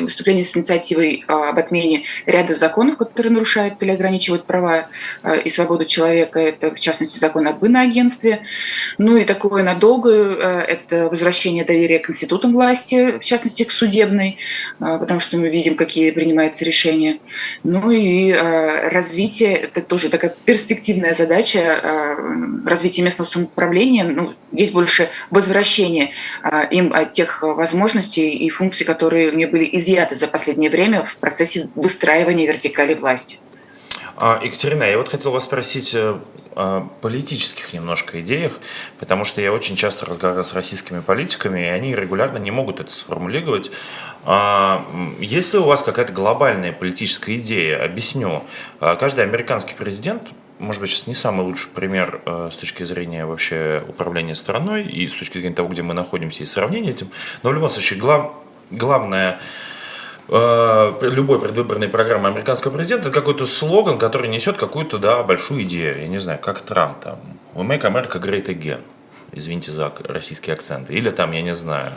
выступление 0.00 0.44
с 0.44 0.56
инициативой 0.56 1.24
об 1.26 1.58
отмене 1.58 2.04
ряда 2.24 2.54
законов, 2.54 2.96
которые 2.96 3.32
нарушают 3.32 3.82
или 3.82 3.90
ограничивают 3.90 4.44
права 4.44 4.88
и 5.44 5.50
свободу 5.50 5.84
человека. 5.84 6.40
Это, 6.40 6.74
в 6.74 6.80
частности, 6.80 7.18
закон 7.18 7.46
об 7.46 7.64
иноагентстве. 7.64 8.42
Ну 8.98 9.16
и 9.16 9.24
такое 9.24 9.62
надолгое– 9.62 10.62
это 10.68 11.08
возвращение 11.08 11.64
доверия 11.64 11.98
к 11.98 12.10
институтам 12.10 12.52
власти, 12.52 13.18
в 13.18 13.24
частности, 13.24 13.64
к 13.64 13.70
судебной. 13.70 14.38
А, 14.80 14.98
потому 14.98 15.20
что 15.20 15.36
мы 15.38 15.48
видим, 15.48 15.76
какие 15.76 16.10
принимаются 16.10 16.64
решения. 16.64 17.18
Ну 17.62 17.90
и 17.90 18.32
а, 18.32 18.90
развитие, 18.90 19.56
это 19.56 19.80
тоже 19.82 20.08
такая 20.08 20.34
перспективная 20.44 21.14
задача, 21.14 21.80
а, 21.82 22.16
развитие 22.66 23.04
местного 23.04 23.28
самоуправления. 23.28 24.04
Ну, 24.04 24.34
здесь 24.52 24.70
больше 24.70 25.08
возвращение 25.30 26.12
им 26.70 26.94
тех 27.12 27.42
возможностей 27.42 28.30
и 28.30 28.48
функций, 28.50 28.84
которые 28.84 29.30
у 29.30 29.34
нее 29.34 29.48
были 29.48 29.68
изъяты 29.72 30.14
за 30.14 30.28
последнее 30.28 30.70
время 30.70 31.04
в 31.04 31.16
процессе 31.16 31.68
выстраивания 31.74 32.46
вертикали 32.46 32.94
власти. 32.94 33.38
Екатерина, 34.42 34.84
я 34.84 34.96
вот 34.96 35.08
хотел 35.08 35.30
вас 35.30 35.44
спросить 35.44 35.94
э, 35.94 36.18
о 36.56 36.88
политических 37.02 37.74
немножко 37.74 38.22
идеях, 38.22 38.60
потому 38.98 39.24
что 39.24 39.42
я 39.42 39.52
очень 39.52 39.76
часто 39.76 40.06
разговариваю 40.06 40.42
с 40.42 40.54
российскими 40.54 41.00
политиками, 41.00 41.60
и 41.60 41.68
они 41.68 41.94
регулярно 41.94 42.38
не 42.38 42.50
могут 42.50 42.80
это 42.80 42.90
сформулировать. 42.90 43.70
А, 44.26 44.86
есть 45.20 45.54
ли 45.54 45.58
у 45.58 45.64
вас 45.64 45.82
какая-то 45.82 46.12
глобальная 46.12 46.72
политическая 46.72 47.36
идея? 47.36 47.82
Объясню. 47.82 48.42
А, 48.80 48.96
каждый 48.96 49.24
американский 49.24 49.74
президент 49.74 50.22
может 50.58 50.80
быть, 50.80 50.90
сейчас 50.90 51.06
не 51.06 51.14
самый 51.14 51.44
лучший 51.44 51.68
пример 51.68 52.22
э, 52.24 52.48
с 52.50 52.56
точки 52.56 52.82
зрения 52.82 53.26
вообще 53.26 53.84
управления 53.86 54.34
страной 54.34 54.84
и 54.84 55.06
с 55.06 55.12
точки 55.12 55.36
зрения 55.36 55.54
того, 55.54 55.68
где 55.68 55.82
мы 55.82 55.92
находимся 55.92 56.44
и 56.44 56.46
сравнения 56.46 56.92
этим, 56.92 57.10
но 57.42 57.50
в 57.50 57.52
любом 57.52 57.68
случае 57.68 58.00
глав, 58.00 58.32
главное 58.70 59.38
Э, 60.28 60.92
любой 61.02 61.40
предвыборной 61.40 61.88
программы 61.88 62.28
американского 62.28 62.72
президента 62.72 63.08
это 63.08 63.20
какой-то 63.20 63.46
слоган, 63.46 63.96
который 63.96 64.28
несет 64.28 64.56
какую-то 64.56 64.98
да, 64.98 65.22
большую 65.22 65.62
идею. 65.62 66.00
Я 66.00 66.08
не 66.08 66.18
знаю, 66.18 66.40
как 66.40 66.60
Трамп 66.60 66.98
там. 67.00 67.18
We 67.54 67.64
make 67.64 67.82
America 67.82 68.20
great 68.20 68.46
again. 68.46 68.80
Извините 69.32 69.70
за 69.70 69.92
российский 70.04 70.50
акцент. 70.50 70.90
Или 70.90 71.10
там, 71.10 71.30
я 71.30 71.42
не 71.42 71.54
знаю, 71.54 71.92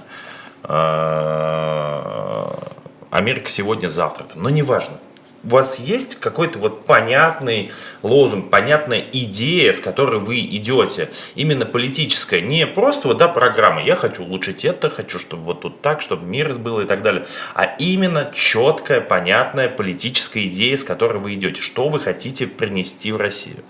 Америка 3.10 3.50
сегодня, 3.50 3.88
завтра. 3.88 4.26
Но 4.36 4.50
неважно. 4.50 4.98
У 5.44 5.50
вас 5.52 5.80
есть 5.80 6.20
какой-то 6.20 6.60
вот 6.60 6.86
понятный 6.86 7.72
лозунг, 8.04 8.50
понятная 8.50 9.06
идея, 9.14 9.72
с 9.72 9.80
которой 9.80 10.20
вы 10.20 10.42
идете, 10.42 11.12
именно 11.34 11.66
политическая, 11.66 12.42
не 12.42 12.68
просто 12.68 13.08
вот, 13.08 13.20
да, 13.20 13.30
программа, 13.30 13.82
я 13.82 13.96
хочу 13.96 14.24
улучшить 14.24 14.66
это, 14.66 14.90
хочу, 14.90 15.18
чтобы 15.18 15.44
вот 15.44 15.62
тут 15.62 15.82
так, 15.82 16.02
чтобы 16.02 16.26
мир 16.26 16.54
был 16.60 16.82
и 16.82 16.86
так 16.86 17.04
далее, 17.04 17.26
а 17.56 17.64
именно 17.64 18.30
четкая, 18.34 19.00
понятная 19.00 19.70
политическая 19.70 20.46
идея, 20.48 20.76
с 20.76 20.84
которой 20.84 21.20
вы 21.20 21.36
идете, 21.36 21.62
что 21.62 21.88
вы 21.88 22.02
хотите 22.02 22.46
принести 22.46 23.14
в 23.14 23.18
Россию. 23.18 23.64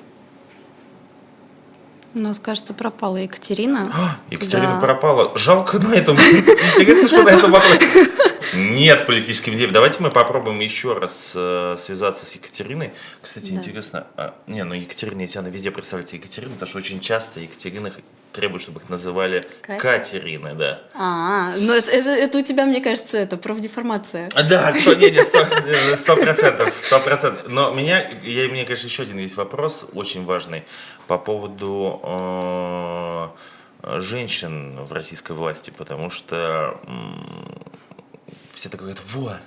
У 2.16 2.20
нас, 2.20 2.40
кажется, 2.40 2.74
пропала 2.74 3.18
Екатерина. 3.18 3.92
А, 3.94 4.18
Екатерина 4.32 4.76
да. 4.76 4.80
пропала. 4.80 5.38
Жалко 5.38 5.78
на 5.80 5.94
этом. 5.94 6.16
Интересно, 6.76 7.08
что 7.08 7.24
на 7.24 7.30
этом 7.30 7.52
вопросе. 7.52 8.10
Нет 8.56 9.06
политических 9.06 9.54
идей. 9.54 9.68
Давайте 9.68 10.02
мы 10.02 10.10
попробуем 10.10 10.60
еще 10.60 10.94
раз 10.94 11.34
э, 11.36 11.76
связаться 11.78 12.26
с 12.26 12.34
Екатериной. 12.34 12.94
Кстати, 13.22 13.52
да. 13.52 13.58
интересно. 13.58 14.08
А, 14.18 14.34
не, 14.48 14.64
ну 14.64 14.74
Екатерина 14.74 15.22
и 15.22 15.28
Татьяна 15.28 15.50
везде 15.50 15.70
представляете 15.70 16.18
Екатерину, 16.18 16.54
потому 16.54 16.70
что 16.70 16.80
очень 16.80 17.00
часто 17.00 17.42
Екатерина 17.42 17.92
требуют, 18.32 18.62
чтобы 18.62 18.80
их 18.82 18.90
называли 18.90 19.46
Катя? 19.62 19.82
Катерины, 19.82 20.56
да. 20.56 20.82
А, 20.94 21.56
ну 21.58 21.74
это, 21.74 21.90
это, 21.92 22.10
это 22.10 22.38
у 22.38 22.42
тебя, 22.42 22.66
мне 22.66 22.82
кажется, 22.82 23.18
это 23.18 23.38
профдеформация. 23.38 24.30
Да, 24.30 24.74
сто, 24.80 24.94
не, 24.94 25.12
не, 25.12 25.96
сто 25.96 26.16
процентов, 26.16 26.74
сто 26.80 27.00
процентов. 27.00 27.48
Но 27.48 27.74
меня, 27.74 28.10
я, 28.24 28.46
у 28.48 28.52
меня, 28.52 28.66
конечно, 28.66 28.88
еще 28.88 29.04
один 29.04 29.18
есть 29.18 29.36
вопрос, 29.36 29.88
очень 29.94 30.26
важный, 30.26 30.64
по 31.08 31.18
поводу 31.18 32.00
э, 32.04 34.00
женщин 34.00 34.72
в 34.72 34.94
российской 34.94 35.32
власти, 35.32 35.72
потому 35.76 36.10
что 36.10 36.80
э, 36.84 38.32
все 38.54 38.70
так 38.70 38.80
говорят, 38.80 39.02
вот, 39.08 39.40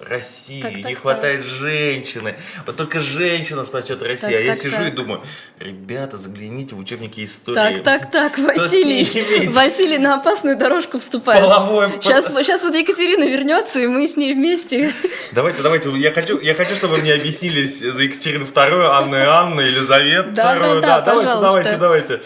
России, 0.00 0.62
так, 0.62 0.72
так, 0.72 0.84
не 0.84 0.94
хватает 0.94 1.40
так. 1.42 1.50
женщины. 1.50 2.34
Вот 2.66 2.76
только 2.76 3.00
женщина 3.00 3.64
спасет 3.64 4.02
Россию. 4.02 4.32
Так, 4.32 4.40
а 4.40 4.44
я 4.44 4.52
так, 4.54 4.62
сижу 4.62 4.76
так. 4.76 4.88
и 4.88 4.90
думаю, 4.90 5.22
ребята, 5.58 6.16
загляните 6.16 6.74
в 6.74 6.78
учебники 6.78 7.22
истории. 7.24 7.82
Так, 7.82 7.82
так, 7.82 8.10
так, 8.10 8.38
Василий, 8.38 9.48
Василий 9.48 9.98
на 9.98 10.14
опасную 10.14 10.56
дорожку 10.56 10.98
вступает. 10.98 11.42
Половой. 11.42 11.90
Сейчас, 12.00 12.28
сейчас 12.28 12.62
вот 12.62 12.74
Екатерина 12.74 13.24
вернется, 13.24 13.80
и 13.80 13.86
мы 13.86 14.08
с 14.08 14.16
ней 14.16 14.34
вместе. 14.34 14.92
Давайте, 15.32 15.62
давайте, 15.62 15.90
я 15.90 16.12
хочу, 16.12 16.40
я 16.40 16.54
хочу, 16.54 16.74
чтобы 16.74 16.96
мне 16.96 17.12
объяснились 17.12 17.80
за 17.80 18.02
Екатерину 18.02 18.46
вторую, 18.46 18.92
Анну 18.92 19.16
и 19.16 19.20
Анну, 19.20 19.60
Елизавету 19.60 20.30
да. 20.30 20.54
Да, 20.54 20.74
да, 20.74 20.80
да, 20.80 21.00
давайте, 21.00 21.34
давайте, 21.40 21.76
давайте. 21.76 22.20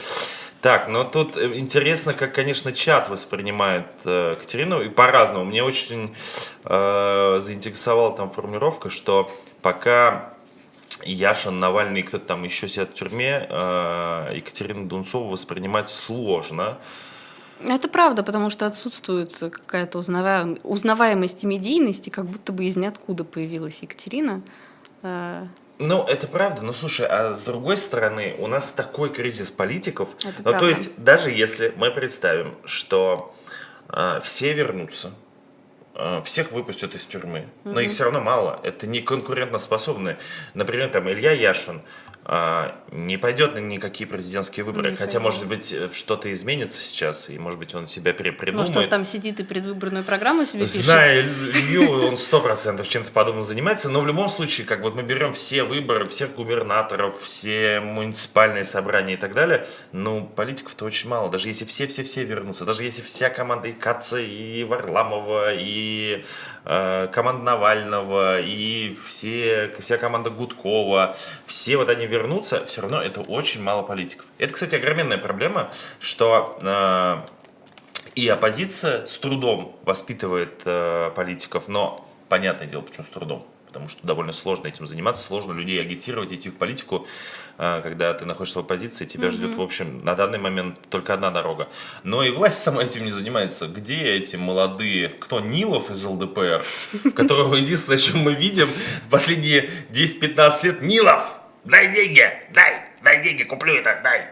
Так, 0.65 0.89
но 0.89 1.05
тут 1.05 1.37
э, 1.37 1.59
интересно, 1.59 2.15
как, 2.15 2.35
конечно, 2.35 2.73
чат 2.73 3.11
воспринимает 3.11 3.85
э, 4.07 4.35
Катерину, 4.41 4.81
и 4.81 4.89
по-разному. 4.89 5.45
Мне 5.45 5.63
очень 5.63 6.15
э, 6.65 7.39
заинтересовала 7.39 8.17
там 8.17 8.31
формулировка, 8.31 8.89
что 8.89 9.31
пока 9.61 10.33
Яшин, 11.03 11.61
Навальный 11.61 12.01
и 12.01 12.03
кто-то 12.03 12.25
там 12.25 12.45
еще 12.45 12.67
сидят 12.67 12.93
в 12.93 12.95
тюрьме, 12.95 13.47
э, 13.47 14.33
Екатерину 14.37 14.87
Дунцову 14.87 15.29
воспринимать 15.29 15.91
сложно. 15.91 16.79
Это 17.61 17.87
правда, 17.87 18.23
потому 18.23 18.49
что 18.49 18.65
отсутствует 18.65 19.37
какая-то 19.37 19.99
узнаваемость 19.99 21.45
медийности, 21.45 22.09
как 22.09 22.25
будто 22.25 22.55
бы 22.55 22.65
из 22.65 22.77
ниоткуда 22.77 23.25
появилась 23.25 23.81
Екатерина. 23.83 24.41
Ну, 25.79 26.05
это 26.05 26.29
правда, 26.29 26.63
но 26.63 26.73
слушай, 26.73 27.07
а 27.07 27.35
с 27.35 27.43
другой 27.43 27.77
стороны, 27.77 28.37
у 28.39 28.47
нас 28.47 28.69
такой 28.69 29.13
кризис 29.13 29.51
политиков. 29.51 30.11
Это 30.21 30.35
ну, 30.39 30.43
правда. 30.45 30.59
то 30.61 30.69
есть, 30.69 30.91
даже 30.97 31.31
если 31.31 31.73
мы 31.77 31.91
представим, 31.91 32.55
что 32.65 33.35
э, 33.89 34.21
все 34.23 34.53
вернутся, 34.53 35.11
э, 35.95 36.23
всех 36.25 36.53
выпустят 36.53 36.95
из 36.95 37.05
тюрьмы, 37.05 37.49
угу. 37.65 37.75
но 37.75 37.81
их 37.81 37.91
все 37.91 38.05
равно 38.05 38.21
мало, 38.21 38.61
это 38.63 38.87
не 38.87 39.01
конкурентоспособные. 39.01 40.17
Например, 40.55 40.91
там 40.91 41.11
Илья 41.11 41.33
Яшин, 41.33 41.83
не 42.27 43.17
пойдет 43.17 43.55
на 43.55 43.59
никакие 43.59 44.09
президентские 44.09 44.65
выборы. 44.65 44.91
Не 44.93 44.97
Хотя, 44.97 45.21
может 45.21 45.47
быть, 45.47 45.75
что-то 45.93 46.33
изменится 46.33 46.81
сейчас, 46.81 47.29
и, 47.29 47.39
может 47.39 47.59
быть, 47.59 47.75
он 47.75 47.87
себя 47.87 48.15
придумает. 48.15 48.55
Может, 48.55 48.77
он 48.77 48.89
там 48.89 49.05
сидит 49.05 49.41
и 49.41 49.43
предвыборную 49.43 50.05
программу 50.05 50.47
себе 50.47 50.61
пишет? 50.61 50.85
Зная 50.85 51.23
Илью, 51.23 51.91
он 52.07 52.17
сто 52.17 52.41
процентов 52.41 52.89
чем-то 52.89 53.11
подобным 53.11 53.45
занимается, 53.45 53.89
но 53.91 54.01
в 54.01 54.07
любом 54.07 54.29
случае, 54.29 54.67
как 54.67 54.81
вот 54.81 54.95
мы 54.95 55.03
берем 55.03 55.35
все 55.35 55.65
выборы, 55.65 56.07
всех 56.09 56.35
губернаторов, 56.35 57.21
все 57.21 57.81
муниципальные 57.81 58.65
собрания 58.65 59.15
и 59.15 59.17
так 59.17 59.35
далее, 59.35 59.67
ну, 59.93 60.27
политиков-то 60.27 60.85
очень 60.85 61.09
мало. 61.09 61.31
Даже 61.31 61.49
если 61.49 61.65
все-все-все 61.65 62.25
вернутся, 62.25 62.65
даже 62.65 62.85
если 62.85 63.03
вся 63.03 63.29
команда 63.29 63.69
и 63.69 63.73
Каца, 63.73 64.19
и 64.19 64.65
Варламова, 64.65 65.55
и 65.55 66.23
э, 66.23 66.25
команда 66.65 67.43
Навального, 67.43 68.41
и 68.41 68.97
все, 69.07 69.75
вся 69.81 69.99
команда 69.99 70.31
Гудкова, 70.31 71.17
все 71.47 71.77
вот 71.77 71.89
они 71.91 72.07
вернутся, 72.07 72.65
все 72.65 72.81
равно 72.81 73.03
это 73.03 73.21
очень 73.21 73.63
мало 73.63 73.83
политиков. 73.83 74.27
Это, 74.39 74.53
кстати, 74.53 74.75
огроменная 74.75 75.19
проблема, 75.19 75.71
что 76.01 76.59
э, 76.63 77.17
и 78.15 78.29
оппозиция 78.29 79.07
с 79.07 79.19
трудом 79.19 79.77
воспитывает 79.85 80.63
э, 80.65 81.11
политиков, 81.15 81.69
но 81.69 82.07
понятное 82.29 82.67
дело, 82.67 82.81
почему 82.81 83.05
с 83.05 83.09
трудом 83.09 83.47
потому 83.75 83.89
что 83.89 84.07
довольно 84.07 84.33
сложно 84.33 84.69
этим 84.69 84.87
заниматься, 84.87 85.27
сложно 85.27 85.53
людей 85.53 85.81
агитировать, 85.81 86.33
идти 86.33 86.49
в 86.49 86.55
политику, 86.55 87.09
э, 87.59 87.81
когда 87.83 88.15
ты 88.15 88.25
находишься 88.25 88.61
в 88.61 88.63
оппозиции, 88.63 89.05
тебя 89.05 89.27
mm-hmm. 89.27 89.31
ждет, 89.33 89.57
в 89.57 89.61
общем, 89.61 90.05
на 90.05 90.15
данный 90.15 90.39
момент 90.39 90.79
только 90.91 91.13
одна 91.13 91.33
дорога. 91.33 91.69
Но 92.05 92.23
и 92.23 92.31
власть 92.31 92.63
сама 92.63 92.85
этим 92.85 93.05
не 93.05 93.11
занимается. 93.11 93.67
Где 93.67 94.15
эти 94.15 94.37
молодые, 94.37 95.09
кто 95.09 95.41
Нилов 95.41 95.91
из 95.91 96.05
ЛДПР, 96.05 96.65
которого 97.17 97.57
единственное, 97.57 97.99
чем 97.99 98.21
мы 98.21 98.35
видим 98.35 98.69
последние 99.11 99.69
10-15 99.91 100.65
лет, 100.65 100.81
Нилов, 100.83 101.35
дай 101.65 101.93
деньги, 101.93 102.23
дай, 102.55 102.81
дай 103.03 103.25
деньги, 103.25 103.43
куплю 103.43 103.75
это, 103.75 104.01
дай. 104.05 104.29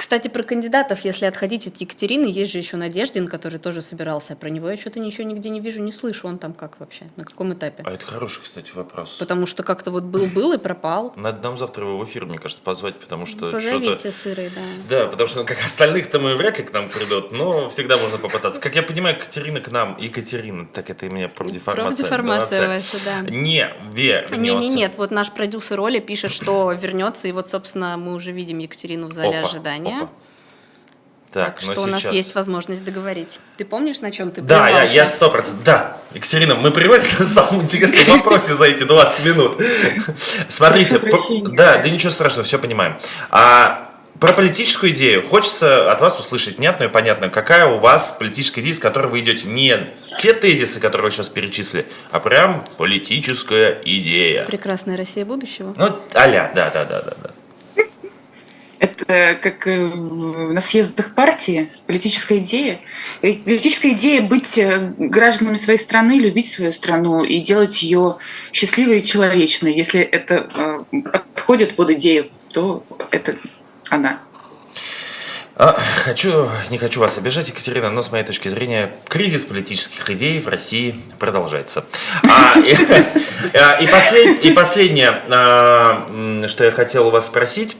Кстати, 0.00 0.28
про 0.28 0.42
кандидатов, 0.42 1.00
если 1.04 1.26
отходить 1.26 1.66
от 1.66 1.76
Екатерины, 1.76 2.24
есть 2.24 2.52
же 2.52 2.56
еще 2.56 2.78
Надеждин, 2.78 3.26
который 3.26 3.58
тоже 3.58 3.82
собирался. 3.82 4.34
Про 4.34 4.48
него 4.48 4.70
я 4.70 4.78
что-то 4.78 4.98
ничего 4.98 5.24
нигде 5.28 5.50
не 5.50 5.60
вижу, 5.60 5.82
не 5.82 5.92
слышу. 5.92 6.26
Он 6.26 6.38
там 6.38 6.54
как 6.54 6.80
вообще? 6.80 7.04
На 7.16 7.24
каком 7.24 7.52
этапе? 7.52 7.82
А 7.86 7.92
это 7.92 8.06
хороший, 8.06 8.40
кстати, 8.40 8.70
вопрос. 8.74 9.16
Потому 9.18 9.44
что 9.44 9.62
как-то 9.62 9.90
вот 9.90 10.04
был-был 10.04 10.54
и 10.54 10.58
пропал. 10.58 11.12
Надо 11.16 11.42
нам 11.42 11.58
завтра 11.58 11.84
его 11.84 11.98
в 11.98 12.04
эфир, 12.04 12.24
мне 12.24 12.38
кажется, 12.38 12.64
позвать, 12.64 12.98
потому 12.98 13.26
что 13.26 13.50
Позовите 13.50 14.10
сырой, 14.10 14.50
да. 14.54 14.62
Да, 14.88 15.06
потому 15.08 15.28
что 15.28 15.40
ну, 15.40 15.44
как 15.44 15.58
остальных-то 15.62 16.18
мы 16.18 16.34
вряд 16.34 16.56
ли 16.56 16.64
к 16.64 16.72
нам 16.72 16.88
придут, 16.88 17.30
но 17.30 17.68
всегда 17.68 17.98
можно 17.98 18.16
попытаться. 18.16 18.58
Как 18.58 18.76
я 18.76 18.82
понимаю, 18.82 19.18
Катерина 19.18 19.60
к 19.60 19.70
нам, 19.70 19.98
Екатерина, 19.98 20.66
так 20.66 20.88
это 20.88 21.04
и 21.04 21.10
меня 21.10 21.28
профдеформация. 21.28 22.08
Профдеформация 22.08 22.68
ваша, 22.68 22.96
да. 23.04 23.20
Не 23.28 23.68
вернется. 23.92 24.36
Не, 24.36 24.54
не, 24.54 24.70
нет, 24.70 24.94
вот 24.96 25.10
наш 25.10 25.30
продюсер 25.30 25.78
Оля 25.78 26.00
пишет, 26.00 26.30
что 26.30 26.72
вернется, 26.72 27.28
и 27.28 27.32
вот, 27.32 27.48
собственно, 27.48 27.98
мы 27.98 28.14
уже 28.14 28.32
видим 28.32 28.60
Екатерину 28.60 29.08
в 29.08 29.12
зале 29.12 29.40
Опа. 29.40 29.48
ожидания 29.48 29.89
Опа. 29.98 30.08
Так, 31.32 31.60
так 31.60 31.62
что 31.62 31.74
сейчас... 31.74 31.84
у 31.84 31.86
нас 31.86 32.04
есть 32.12 32.34
возможность 32.34 32.82
договорить. 32.82 33.38
Ты 33.56 33.64
помнишь, 33.64 34.00
на 34.00 34.10
чем 34.10 34.32
ты 34.32 34.42
Да, 34.42 34.82
я 34.82 35.06
сто 35.06 35.30
процентов. 35.30 35.62
Да, 35.62 35.98
Екатерина, 36.12 36.56
мы 36.56 36.72
прервали 36.72 37.04
на 37.18 37.26
самом 37.26 37.62
интересном 37.62 38.18
вопросе 38.18 38.54
за 38.54 38.64
эти 38.64 38.82
20 38.82 39.24
минут. 39.24 39.62
Смотрите, 40.48 40.98
да, 41.52 41.78
да 41.78 41.88
ничего 41.88 42.10
страшного, 42.10 42.44
все 42.44 42.58
понимаем. 42.58 42.98
А 43.30 43.90
про 44.18 44.32
политическую 44.32 44.92
идею 44.92 45.26
хочется 45.28 45.90
от 45.90 46.00
вас 46.00 46.18
услышать 46.18 46.58
внятную 46.58 46.90
и 46.90 46.92
понятную, 46.92 47.30
какая 47.30 47.66
у 47.66 47.78
вас 47.78 48.14
политическая 48.18 48.60
идея, 48.60 48.74
с 48.74 48.78
которой 48.80 49.06
вы 49.06 49.20
идете. 49.20 49.46
Не 49.46 49.94
те 50.18 50.34
тезисы, 50.34 50.80
которые 50.80 51.06
вы 51.06 51.10
сейчас 51.12 51.28
перечислили, 51.28 51.86
а 52.10 52.18
прям 52.18 52.64
политическая 52.76 53.80
идея. 53.84 54.44
Прекрасная 54.46 54.96
Россия 54.96 55.24
будущего. 55.24 55.74
Ну, 55.76 56.00
аля, 56.14 56.50
да, 56.54 56.70
да, 56.70 56.84
да, 56.84 57.02
да. 57.02 57.14
да. 57.22 57.30
Как 59.10 59.66
э, 59.66 59.76
на 59.86 60.60
съездах 60.60 61.14
партии, 61.16 61.68
политическая 61.86 62.38
идея. 62.38 62.80
Политическая 63.20 63.90
идея 63.90 64.22
быть 64.22 64.56
э, 64.56 64.94
гражданами 64.98 65.56
своей 65.56 65.80
страны, 65.80 66.20
любить 66.20 66.52
свою 66.52 66.70
страну 66.70 67.24
и 67.24 67.40
делать 67.40 67.82
ее 67.82 68.18
счастливой 68.52 69.00
и 69.00 69.04
человечной. 69.04 69.74
Если 69.74 70.00
это 70.00 70.48
э, 70.54 71.00
подходит 71.12 71.74
под 71.74 71.90
идею, 71.90 72.26
то 72.52 72.84
это 73.10 73.34
она. 73.88 74.20
А, 75.56 75.76
хочу, 76.04 76.48
не 76.70 76.78
хочу 76.78 77.00
вас 77.00 77.18
обижать, 77.18 77.48
Екатерина, 77.48 77.90
но 77.90 78.02
с 78.02 78.12
моей 78.12 78.24
точки 78.24 78.48
зрения 78.48 78.92
кризис 79.08 79.44
политических 79.44 80.08
идей 80.08 80.40
в 80.40 80.46
России 80.46 80.94
продолжается. 81.18 81.84
А, 82.28 82.58
и, 82.60 82.74
а, 83.54 83.72
и, 83.78 83.86
послед, 83.86 84.44
и 84.44 84.52
последнее, 84.52 85.20
а, 85.28 86.46
что 86.48 86.64
я 86.64 86.70
хотел 86.70 87.08
у 87.08 87.10
вас 87.10 87.26
спросить. 87.26 87.76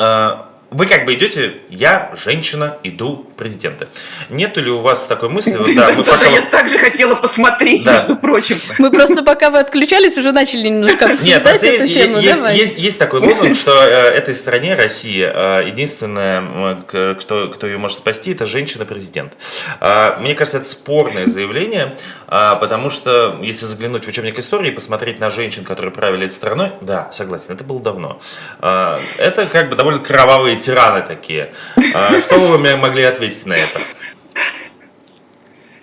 Uh, 0.00 0.50
вы 0.70 0.86
как 0.86 1.04
бы 1.04 1.14
идете, 1.14 1.54
я, 1.68 2.12
женщина, 2.22 2.76
иду 2.84 3.26
президента. 3.36 3.88
Нету 4.28 4.62
ли 4.62 4.70
у 4.70 4.78
вас 4.78 5.04
такой 5.06 5.28
мысли? 5.28 5.56
Вот, 5.56 5.74
да, 5.74 5.90
мы 5.92 6.04
пока... 6.04 6.26
Я 6.26 6.42
также 6.42 6.78
хотела 6.78 7.16
посмотреть, 7.16 7.84
да. 7.84 7.94
между 7.94 8.14
прочим. 8.14 8.56
Мы 8.78 8.90
просто 8.90 9.24
пока 9.24 9.50
вы 9.50 9.58
отключались, 9.58 10.16
уже 10.16 10.30
начали 10.30 10.68
немножко 10.68 11.06
обсуждать 11.06 11.44
Нет, 11.44 11.64
эту 11.64 11.84
есть, 11.84 11.94
тему. 11.94 12.18
Есть, 12.18 12.42
есть, 12.52 12.78
есть 12.78 12.98
такой 13.00 13.18
лозунг, 13.18 13.56
что 13.56 13.72
э, 13.72 13.88
этой 14.14 14.32
стране, 14.32 14.76
России, 14.76 15.28
э, 15.28 15.66
единственное, 15.66 16.82
кто, 16.86 17.48
кто 17.48 17.66
ее 17.66 17.78
может 17.78 17.98
спасти, 17.98 18.32
это 18.32 18.46
женщина-президент. 18.46 19.32
Э, 19.80 20.18
мне 20.20 20.34
кажется, 20.34 20.58
это 20.58 20.68
спорное 20.68 21.26
заявление, 21.26 21.96
э, 22.30 22.56
потому 22.60 22.90
что 22.90 23.38
если 23.42 23.66
заглянуть 23.66 24.04
в 24.04 24.08
учебник 24.08 24.38
истории 24.38 24.70
и 24.70 24.74
посмотреть 24.74 25.20
на 25.20 25.30
женщин, 25.30 25.64
которые 25.64 25.92
правили 25.92 26.26
этой 26.26 26.34
страной, 26.34 26.72
да, 26.80 27.10
согласен, 27.12 27.52
это 27.52 27.64
было 27.64 27.80
давно. 27.80 28.20
Э, 28.60 28.98
это 29.18 29.46
как 29.46 29.68
бы 29.68 29.76
довольно 29.76 30.00
кровавые 30.00 30.56
тираны 30.56 31.02
такие. 31.02 31.52
А, 31.94 32.20
что 32.20 32.38
вы 32.38 32.58
мне 32.58 32.76
могли 32.76 33.02
ответить 33.02 33.46
на 33.46 33.54
это? 33.54 33.80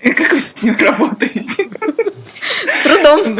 И 0.01 0.13
как 0.13 0.31
вы 0.31 0.39
с 0.39 0.61
ним 0.63 0.77
работаете? 0.77 1.69
С 2.65 2.83
трудом. 2.83 3.39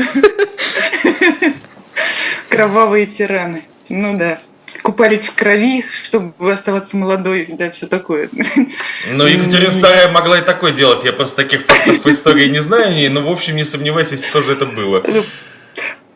Кровавые 2.50 3.06
тираны. 3.06 3.64
Ну 3.90 4.18
да. 4.18 4.40
Купались 4.88 5.28
в 5.28 5.36
крови, 5.36 5.84
чтобы 5.92 6.54
оставаться 6.54 6.96
молодой, 6.96 7.46
да, 7.50 7.72
все 7.72 7.88
такое. 7.88 8.30
Ну, 9.12 9.28
Екатерина 9.28 9.72
II 9.72 10.12
могла 10.12 10.40
и 10.40 10.42
такое 10.42 10.72
делать. 10.72 11.04
Я 11.04 11.12
просто 11.12 11.36
таких 11.44 11.64
фактов 11.64 12.06
в 12.06 12.10
истории 12.10 12.48
не 12.48 12.60
знаю, 12.60 13.12
но, 13.12 13.22
в 13.22 13.30
общем, 13.30 13.58
не 13.58 13.66
сомневаюсь, 13.66 14.12
если 14.12 14.32
тоже 14.32 14.54
это 14.54 14.66
было. 14.66 15.04
Ну, 15.06 15.24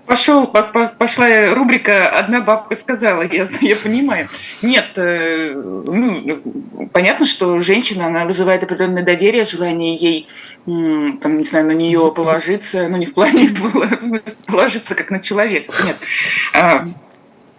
пошел, 0.05 0.47
пошла 0.47 1.53
рубрика 1.53 2.17
«Одна 2.17 2.39
бабка 2.39 2.77
сказала», 2.77 3.23
я, 3.23 3.45
я 3.59 3.75
понимаю. 3.75 4.29
Нет, 4.61 4.91
э, 4.95 5.51
ну, 5.53 6.87
понятно, 6.93 7.25
что 7.25 7.59
женщина, 7.59 8.05
она 8.05 8.23
вызывает 8.23 8.63
определенное 8.63 9.03
доверие, 9.03 9.43
желание 9.43 9.95
ей, 9.95 10.27
там, 10.65 11.39
не 11.39 11.43
знаю, 11.43 11.65
на 11.65 11.73
нее 11.73 12.09
положиться, 12.15 12.87
ну, 12.87 12.95
не 12.95 13.05
в 13.05 13.13
плане 13.15 13.49
положиться 14.47 14.95
как 14.95 15.11
на 15.11 15.19
человека, 15.19 15.73
нет. 15.83 15.97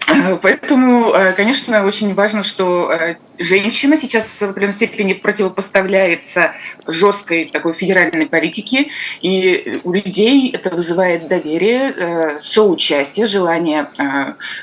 Э, 0.09 0.37
поэтому, 0.41 1.13
э, 1.13 1.33
конечно, 1.33 1.85
очень 1.85 2.15
важно, 2.15 2.43
что 2.43 2.91
э, 2.91 3.17
женщина 3.39 3.97
сейчас 3.97 4.41
в 4.41 4.51
определенной 4.51 4.75
степени 4.75 5.13
противопоставляется 5.13 6.53
жесткой 6.87 7.47
такой 7.47 7.73
федеральной 7.73 8.27
политике, 8.27 8.89
и 9.21 9.81
у 9.85 9.93
людей 9.93 10.51
это 10.51 10.71
вызывает 10.71 11.29
доверие, 11.29 12.39
соучастие, 12.39 13.27
желание 13.27 13.89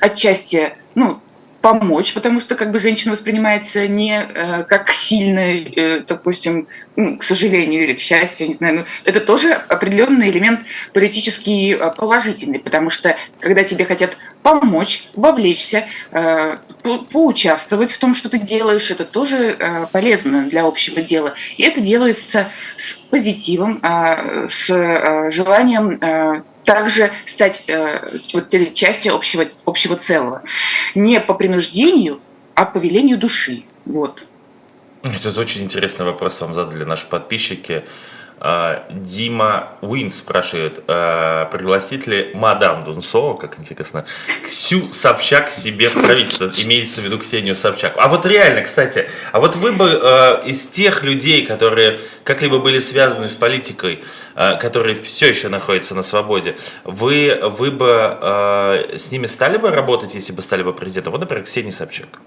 отчасти, 0.02 0.74
ну, 0.96 1.20
помочь, 1.62 2.14
потому 2.14 2.40
что 2.40 2.56
как 2.56 2.72
бы 2.72 2.80
женщина 2.80 3.12
воспринимается 3.12 3.88
не 3.88 4.22
э, 4.22 4.64
как 4.64 4.92
сильная, 4.92 5.64
э, 5.64 6.00
допустим, 6.08 6.68
ну, 6.96 7.18
к 7.18 7.24
сожалению 7.24 7.84
или 7.84 7.94
к 7.94 8.00
счастью, 8.00 8.48
не 8.48 8.54
знаю, 8.54 8.76
но 8.76 8.84
это 9.04 9.20
тоже 9.20 9.54
определенный 9.54 10.30
элемент 10.30 10.62
политический 10.94 11.74
э, 11.74 11.92
положительный, 11.96 12.60
потому 12.60 12.90
что 12.90 13.18
когда 13.40 13.64
тебе 13.64 13.86
хотят 13.86 14.16
помочь, 14.42 15.10
вовлечься, 15.16 15.86
э, 16.12 16.58
по 16.84 17.00
поучаствовать 17.00 17.92
в 17.92 18.00
том, 18.00 18.16
что 18.16 18.30
ты 18.30 18.40
делаешь, 18.40 18.92
это 18.92 19.04
тоже 19.04 19.56
э, 19.60 19.86
полезно 19.92 20.44
для 20.44 20.64
общего 20.64 21.02
дела. 21.02 21.34
И 21.58 21.64
это 21.64 21.82
делается 21.82 22.48
с 22.78 22.94
позитивом, 22.94 23.80
э, 23.82 24.48
с 24.50 24.70
э, 24.70 25.30
желанием 25.30 25.98
э, 26.02 26.44
также 26.70 27.10
стать 27.26 27.64
э, 27.66 28.08
вот, 28.32 28.54
частью 28.76 29.16
общего, 29.16 29.46
общего 29.66 29.96
целого. 29.96 30.44
Не 30.94 31.20
по 31.20 31.34
принуждению, 31.34 32.20
а 32.54 32.66
по 32.66 32.78
велению 32.78 33.18
души. 33.18 33.64
Вот. 33.86 34.28
Это 35.02 35.40
очень 35.40 35.64
интересный 35.64 36.06
вопрос 36.06 36.40
вам 36.42 36.54
задали 36.54 36.84
наши 36.84 37.08
подписчики. 37.08 37.86
А, 38.42 38.86
Дима 38.90 39.78
Уин 39.82 40.12
спрашивает, 40.12 40.84
а, 40.88 41.46
пригласит 41.46 42.08
ли 42.08 42.32
мадам 42.34 42.84
Дунцова, 42.84 43.36
как 43.36 43.60
интересно, 43.60 44.06
Ксю 44.46 44.88
Собчак 44.90 45.50
себе 45.50 45.90
в 45.90 45.94
правительство, 45.94 46.50
имеется 46.64 47.02
в 47.02 47.04
виду 47.04 47.20
Ксению 47.20 47.56
Собчак. 47.56 47.96
А 47.98 48.08
вот 48.08 48.26
реально, 48.26 48.62
кстати, 48.62 49.10
а 49.34 49.40
вот 49.40 49.56
вы 49.58 49.74
бы 49.74 50.00
а, 50.02 50.42
из 50.46 50.68
тех 50.68 51.04
людей, 51.04 51.46
которые 51.46 52.00
как-либо 52.24 52.60
были 52.60 52.80
связаны 52.80 53.28
с 53.28 53.36
политикой, 53.36 54.04
которые 54.36 54.96
все 54.96 55.30
еще 55.30 55.50
находятся 55.50 55.96
на 55.96 56.04
свободе, 56.04 56.56
вы, 56.84 57.40
вы 57.42 57.72
бы 57.72 58.88
с 58.96 59.12
ними 59.12 59.26
стали 59.26 59.58
бы 59.58 59.72
работать, 59.72 60.14
если 60.14 60.32
бы 60.32 60.42
стали 60.44 60.62
бы 60.62 60.74
президентом? 60.74 61.14
Вот, 61.14 61.22
например, 61.22 61.44
Ксения 61.44 61.72
Собчак 61.72 62.20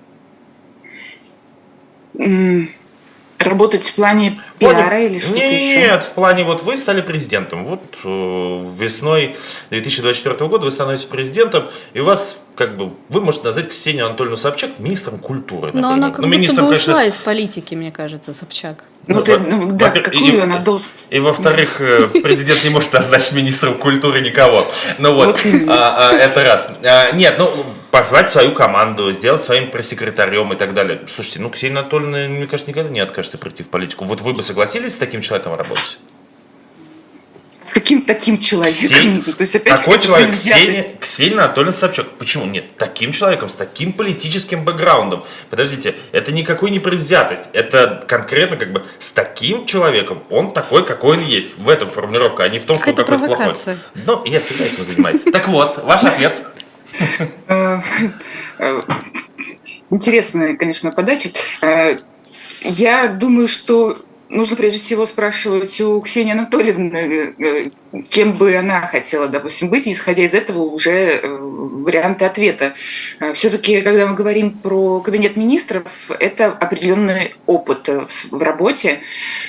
работать 3.43 3.85
в 3.85 3.95
плане 3.95 4.41
пиара 4.59 5.03
или 5.03 5.19
что-то 5.19 5.39
еще? 5.39 5.77
Нет, 5.77 6.05
в 6.05 6.13
плане 6.13 6.45
вот 6.45 6.63
вы 6.63 6.77
стали 6.77 7.01
президентом. 7.01 7.65
Вот 7.65 7.83
э, 8.05 8.67
весной 8.79 9.37
2024 9.71 10.49
года 10.49 10.65
вы 10.65 10.71
становитесь 10.71 11.05
президентом, 11.05 11.65
и 11.93 12.01
у 12.01 12.05
вас 12.05 12.39
как 12.55 12.77
бы 12.77 12.93
вы 13.09 13.21
можете 13.21 13.47
назвать 13.47 13.71
Ксению 13.71 14.07
Анатольевну 14.07 14.37
Собчак 14.37 14.79
министром 14.79 15.19
культуры. 15.19 15.69
Например. 15.69 15.83
Но 15.83 15.93
она 15.95 16.11
как 16.11 16.21
ну, 16.21 16.29
министром, 16.29 16.67
бы 16.67 16.75
ушла 16.75 16.99
конечно... 16.99 17.19
из 17.19 17.25
политики, 17.25 17.75
мне 17.75 17.91
кажется, 17.91 18.35
Собчак. 18.35 18.85
Ну, 19.07 19.17
ну, 19.17 19.23
ты, 19.23 19.39
ну 19.39 19.73
да, 19.73 19.91
какую 19.91 20.37
и, 20.37 20.39
она 20.39 20.59
должен... 20.59 20.87
И, 21.11 21.19
во-вторых, 21.19 21.81
э, 21.81 22.09
президент 22.23 22.63
не 22.63 22.71
может 22.71 22.93
назначить 22.93 23.33
министром 23.33 23.75
культуры 23.75 24.21
никого. 24.21 24.67
Ну 24.99 25.15
вот, 25.15 25.41
а, 25.69 26.11
а, 26.11 26.13
это 26.13 26.45
раз. 26.45 26.71
А, 26.85 27.11
нет, 27.13 27.35
ну, 27.39 27.51
позвать 27.93 28.31
свою 28.31 28.53
команду, 28.53 29.13
сделать 29.13 29.43
своим 29.43 29.71
пресс-секретарем 29.71 30.53
и 30.53 30.57
так 30.57 30.75
далее. 30.75 31.03
Слушайте, 31.07 31.41
ну, 31.41 31.51
Ксения 31.51 31.79
Анатольевна, 31.79 32.27
мне 32.27 32.47
кажется, 32.47 32.71
никогда 32.71 32.91
не 32.91 33.01
откажется 33.01 33.39
прийти 33.39 33.63
в 33.63 33.69
политику. 33.69 34.07
Вот 34.07 34.23
вы 34.23 34.33
бы 34.33 34.43
согласились 34.43 34.95
с 34.95 34.99
таким 34.99 35.21
человеком 35.21 35.55
работать? 35.55 35.99
С 37.65 37.73
каким 37.75 38.03
таким 38.03 38.39
человеком? 38.39 38.89
Ксень... 38.89 39.23
То 39.23 39.43
есть, 39.43 39.55
опять 39.57 39.79
Такой 39.79 40.01
человек, 40.01 40.33
Ксения, 40.33 40.87
Ксения 41.01 41.39
Анатольевна 41.39 41.73
Собчак. 41.73 42.09
Почему? 42.19 42.47
Нет, 42.47 42.65
таким 42.77 43.13
человеком, 43.13 43.49
с 43.49 43.55
таким 43.55 43.93
политическим 43.93 44.65
бэкграундом. 44.65 45.25
Подождите, 45.51 45.95
это 46.13 46.33
никакой 46.33 46.71
не 46.71 46.81
предвзятость. 46.81 47.51
Это 47.53 48.05
конкретно 48.09 48.57
как 48.57 48.73
бы 48.73 48.85
с 48.99 49.11
таким 49.11 49.67
человеком. 49.67 50.25
Он 50.31 50.53
такой, 50.53 50.85
какой 50.85 51.19
он 51.19 51.25
есть. 51.25 51.59
В 51.59 51.69
этом 51.69 51.91
формулировка, 51.91 52.43
а 52.43 52.49
не 52.49 52.59
в 52.59 52.65
том, 52.65 52.79
что 52.79 52.91
он 52.91 52.97
какой-то 52.97 53.27
плохой. 53.27 53.55
Ну, 54.07 54.25
я 54.25 54.41
всегда 54.41 54.65
этим 54.65 54.83
занимаюсь. 54.83 55.21
Так 55.31 55.47
вот, 55.49 55.79
ваш 55.85 56.05
ответ. 56.05 56.37
Интересная, 59.91 60.57
конечно, 60.57 60.91
подача. 60.91 61.31
Э, 61.61 61.99
я 62.63 63.09
думаю, 63.09 63.47
что 63.47 63.99
нужно 64.33 64.57
прежде 64.57 64.79
всего 64.79 65.07
спрашивать 65.07 65.81
у 65.81 66.01
Ксении 66.01 66.33
Анатольевны, 66.33 67.35
э, 67.39 67.71
кем 68.09 68.33
бы 68.33 68.57
она 68.57 68.81
хотела, 68.81 69.29
допустим, 69.29 69.69
быть, 69.69 69.87
исходя 69.87 70.23
из 70.23 70.35
этого 70.35 70.63
уже 70.63 70.91
э, 70.91 71.29
варианты 71.29 72.25
ответа. 72.25 72.75
Э, 73.21 73.35
Все-таки, 73.35 73.83
когда 73.83 74.07
мы 74.07 74.15
говорим 74.15 74.53
про 74.53 75.01
кабинет 75.01 75.37
министров, 75.37 75.85
это 76.19 76.47
определенный 76.47 77.35
опыт 77.47 77.89
в 78.31 78.43
работе, 78.43 79.01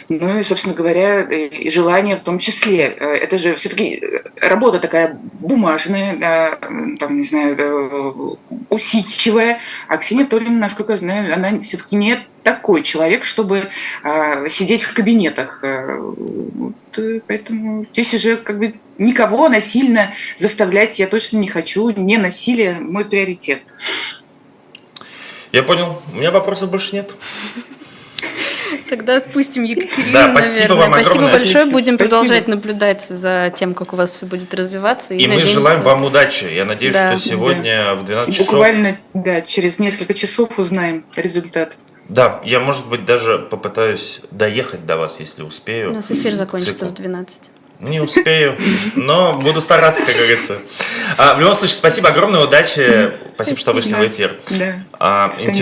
ну 0.10 0.39
и, 0.39 0.43
собственно 0.43 0.76
говоря, 0.76 1.22
и 1.22 1.69
желание 1.69 2.17
в 2.17 2.22
том 2.22 2.38
числе. 2.38 2.84
Это 2.84 3.38
же 3.38 3.56
все-таки 3.56 4.04
работа 4.39 4.80
такая 4.80 5.17
бумажная, 5.39 6.58
там, 7.00 7.17
не 7.17 7.26
знаю, 7.26 8.38
усидчивая, 8.69 9.60
а 9.88 9.98
Ксения 9.98 10.24
Анатольевна, 10.24 10.60
насколько 10.60 10.93
я 10.93 11.00
знаю, 11.00 11.34
она 11.34 11.60
все-таки 11.62 11.96
не 11.96 12.19
такой 12.43 12.84
человек, 12.84 13.23
чтобы 13.23 13.69
э, 14.03 14.49
сидеть 14.49 14.84
в 14.84 14.93
кабинетах. 14.93 15.60
Э, 15.63 15.97
вот, 15.97 16.75
э, 16.97 17.21
поэтому 17.27 17.86
здесь 17.93 18.13
уже 18.13 18.38
как 18.38 18.60
бы 18.60 18.79
никого 18.97 19.49
насильно 19.49 20.13
заставлять 20.38 20.99
я 20.99 21.08
точно 21.08 21.38
не 21.38 21.47
хочу. 21.47 21.89
Не 21.89 22.17
насилие 22.17 22.75
мой 22.75 23.06
приоритет. 23.06 23.62
Я 25.51 25.63
понял. 25.63 26.01
У 26.13 26.17
меня 26.17 26.32
вопросов 26.32 26.69
больше 26.69 26.95
нет. 26.95 27.15
Тогда 28.89 29.17
отпустим 29.17 29.63
Екатерину, 29.63 30.13
да, 30.13 30.32
спасибо 30.34 30.75
наверное. 30.75 30.89
Вам 30.89 31.03
спасибо 31.03 31.23
большое. 31.25 31.36
Отлично. 31.36 31.65
Будем 31.65 31.95
спасибо. 31.95 31.97
продолжать 31.97 32.47
наблюдать 32.47 33.01
за 33.03 33.53
тем, 33.56 33.73
как 33.73 33.93
у 33.93 33.95
вас 33.95 34.12
все 34.12 34.25
будет 34.25 34.53
развиваться. 34.53 35.13
И, 35.13 35.23
и 35.23 35.27
мы 35.27 35.43
желаем 35.43 35.84
вам 35.84 36.03
удачи. 36.03 36.45
Я 36.45 36.65
надеюсь, 36.65 36.93
да. 36.93 37.15
что 37.15 37.29
сегодня 37.29 37.84
да. 37.84 37.95
в 37.95 38.03
12 38.03 38.36
часов... 38.36 38.51
Буквально, 38.51 38.97
да, 39.13 39.41
через 39.41 39.79
несколько 39.79 40.13
часов 40.13 40.58
узнаем 40.60 41.06
результат. 41.15 41.75
Да, 42.10 42.42
я, 42.44 42.60
может 42.60 42.88
быть, 42.88 43.06
даже 43.06 43.39
попытаюсь 43.39 44.22
доехать 44.32 44.86
до 44.86 44.98
вас, 44.98 45.20
если 45.20 45.44
успею. 45.44 45.92
У 45.92 45.94
нас 45.94 46.12
эфир 46.12 46.34
закончится 46.34 46.80
Цикл. 46.80 46.92
в 46.92 46.94
12. 46.96 47.42
Не 47.80 48.00
успею, 48.00 48.58
но 48.96 49.34
буду 49.34 49.60
стараться, 49.60 50.06
как 50.06 50.16
говорится. 50.16 50.60
А, 51.18 51.36
в 51.36 51.39
любом 51.42 51.56
случае, 51.56 51.76
спасибо 51.76 52.10
огромное, 52.10 52.42
удачи. 52.42 53.12
Спасибо, 53.34 53.34
спасибо. 53.36 53.60
что 53.60 53.74
вышли 53.74 53.94
в 53.94 54.08
эфир. 54.08 54.38
Да. 54.50 54.76
А, 55.00 55.34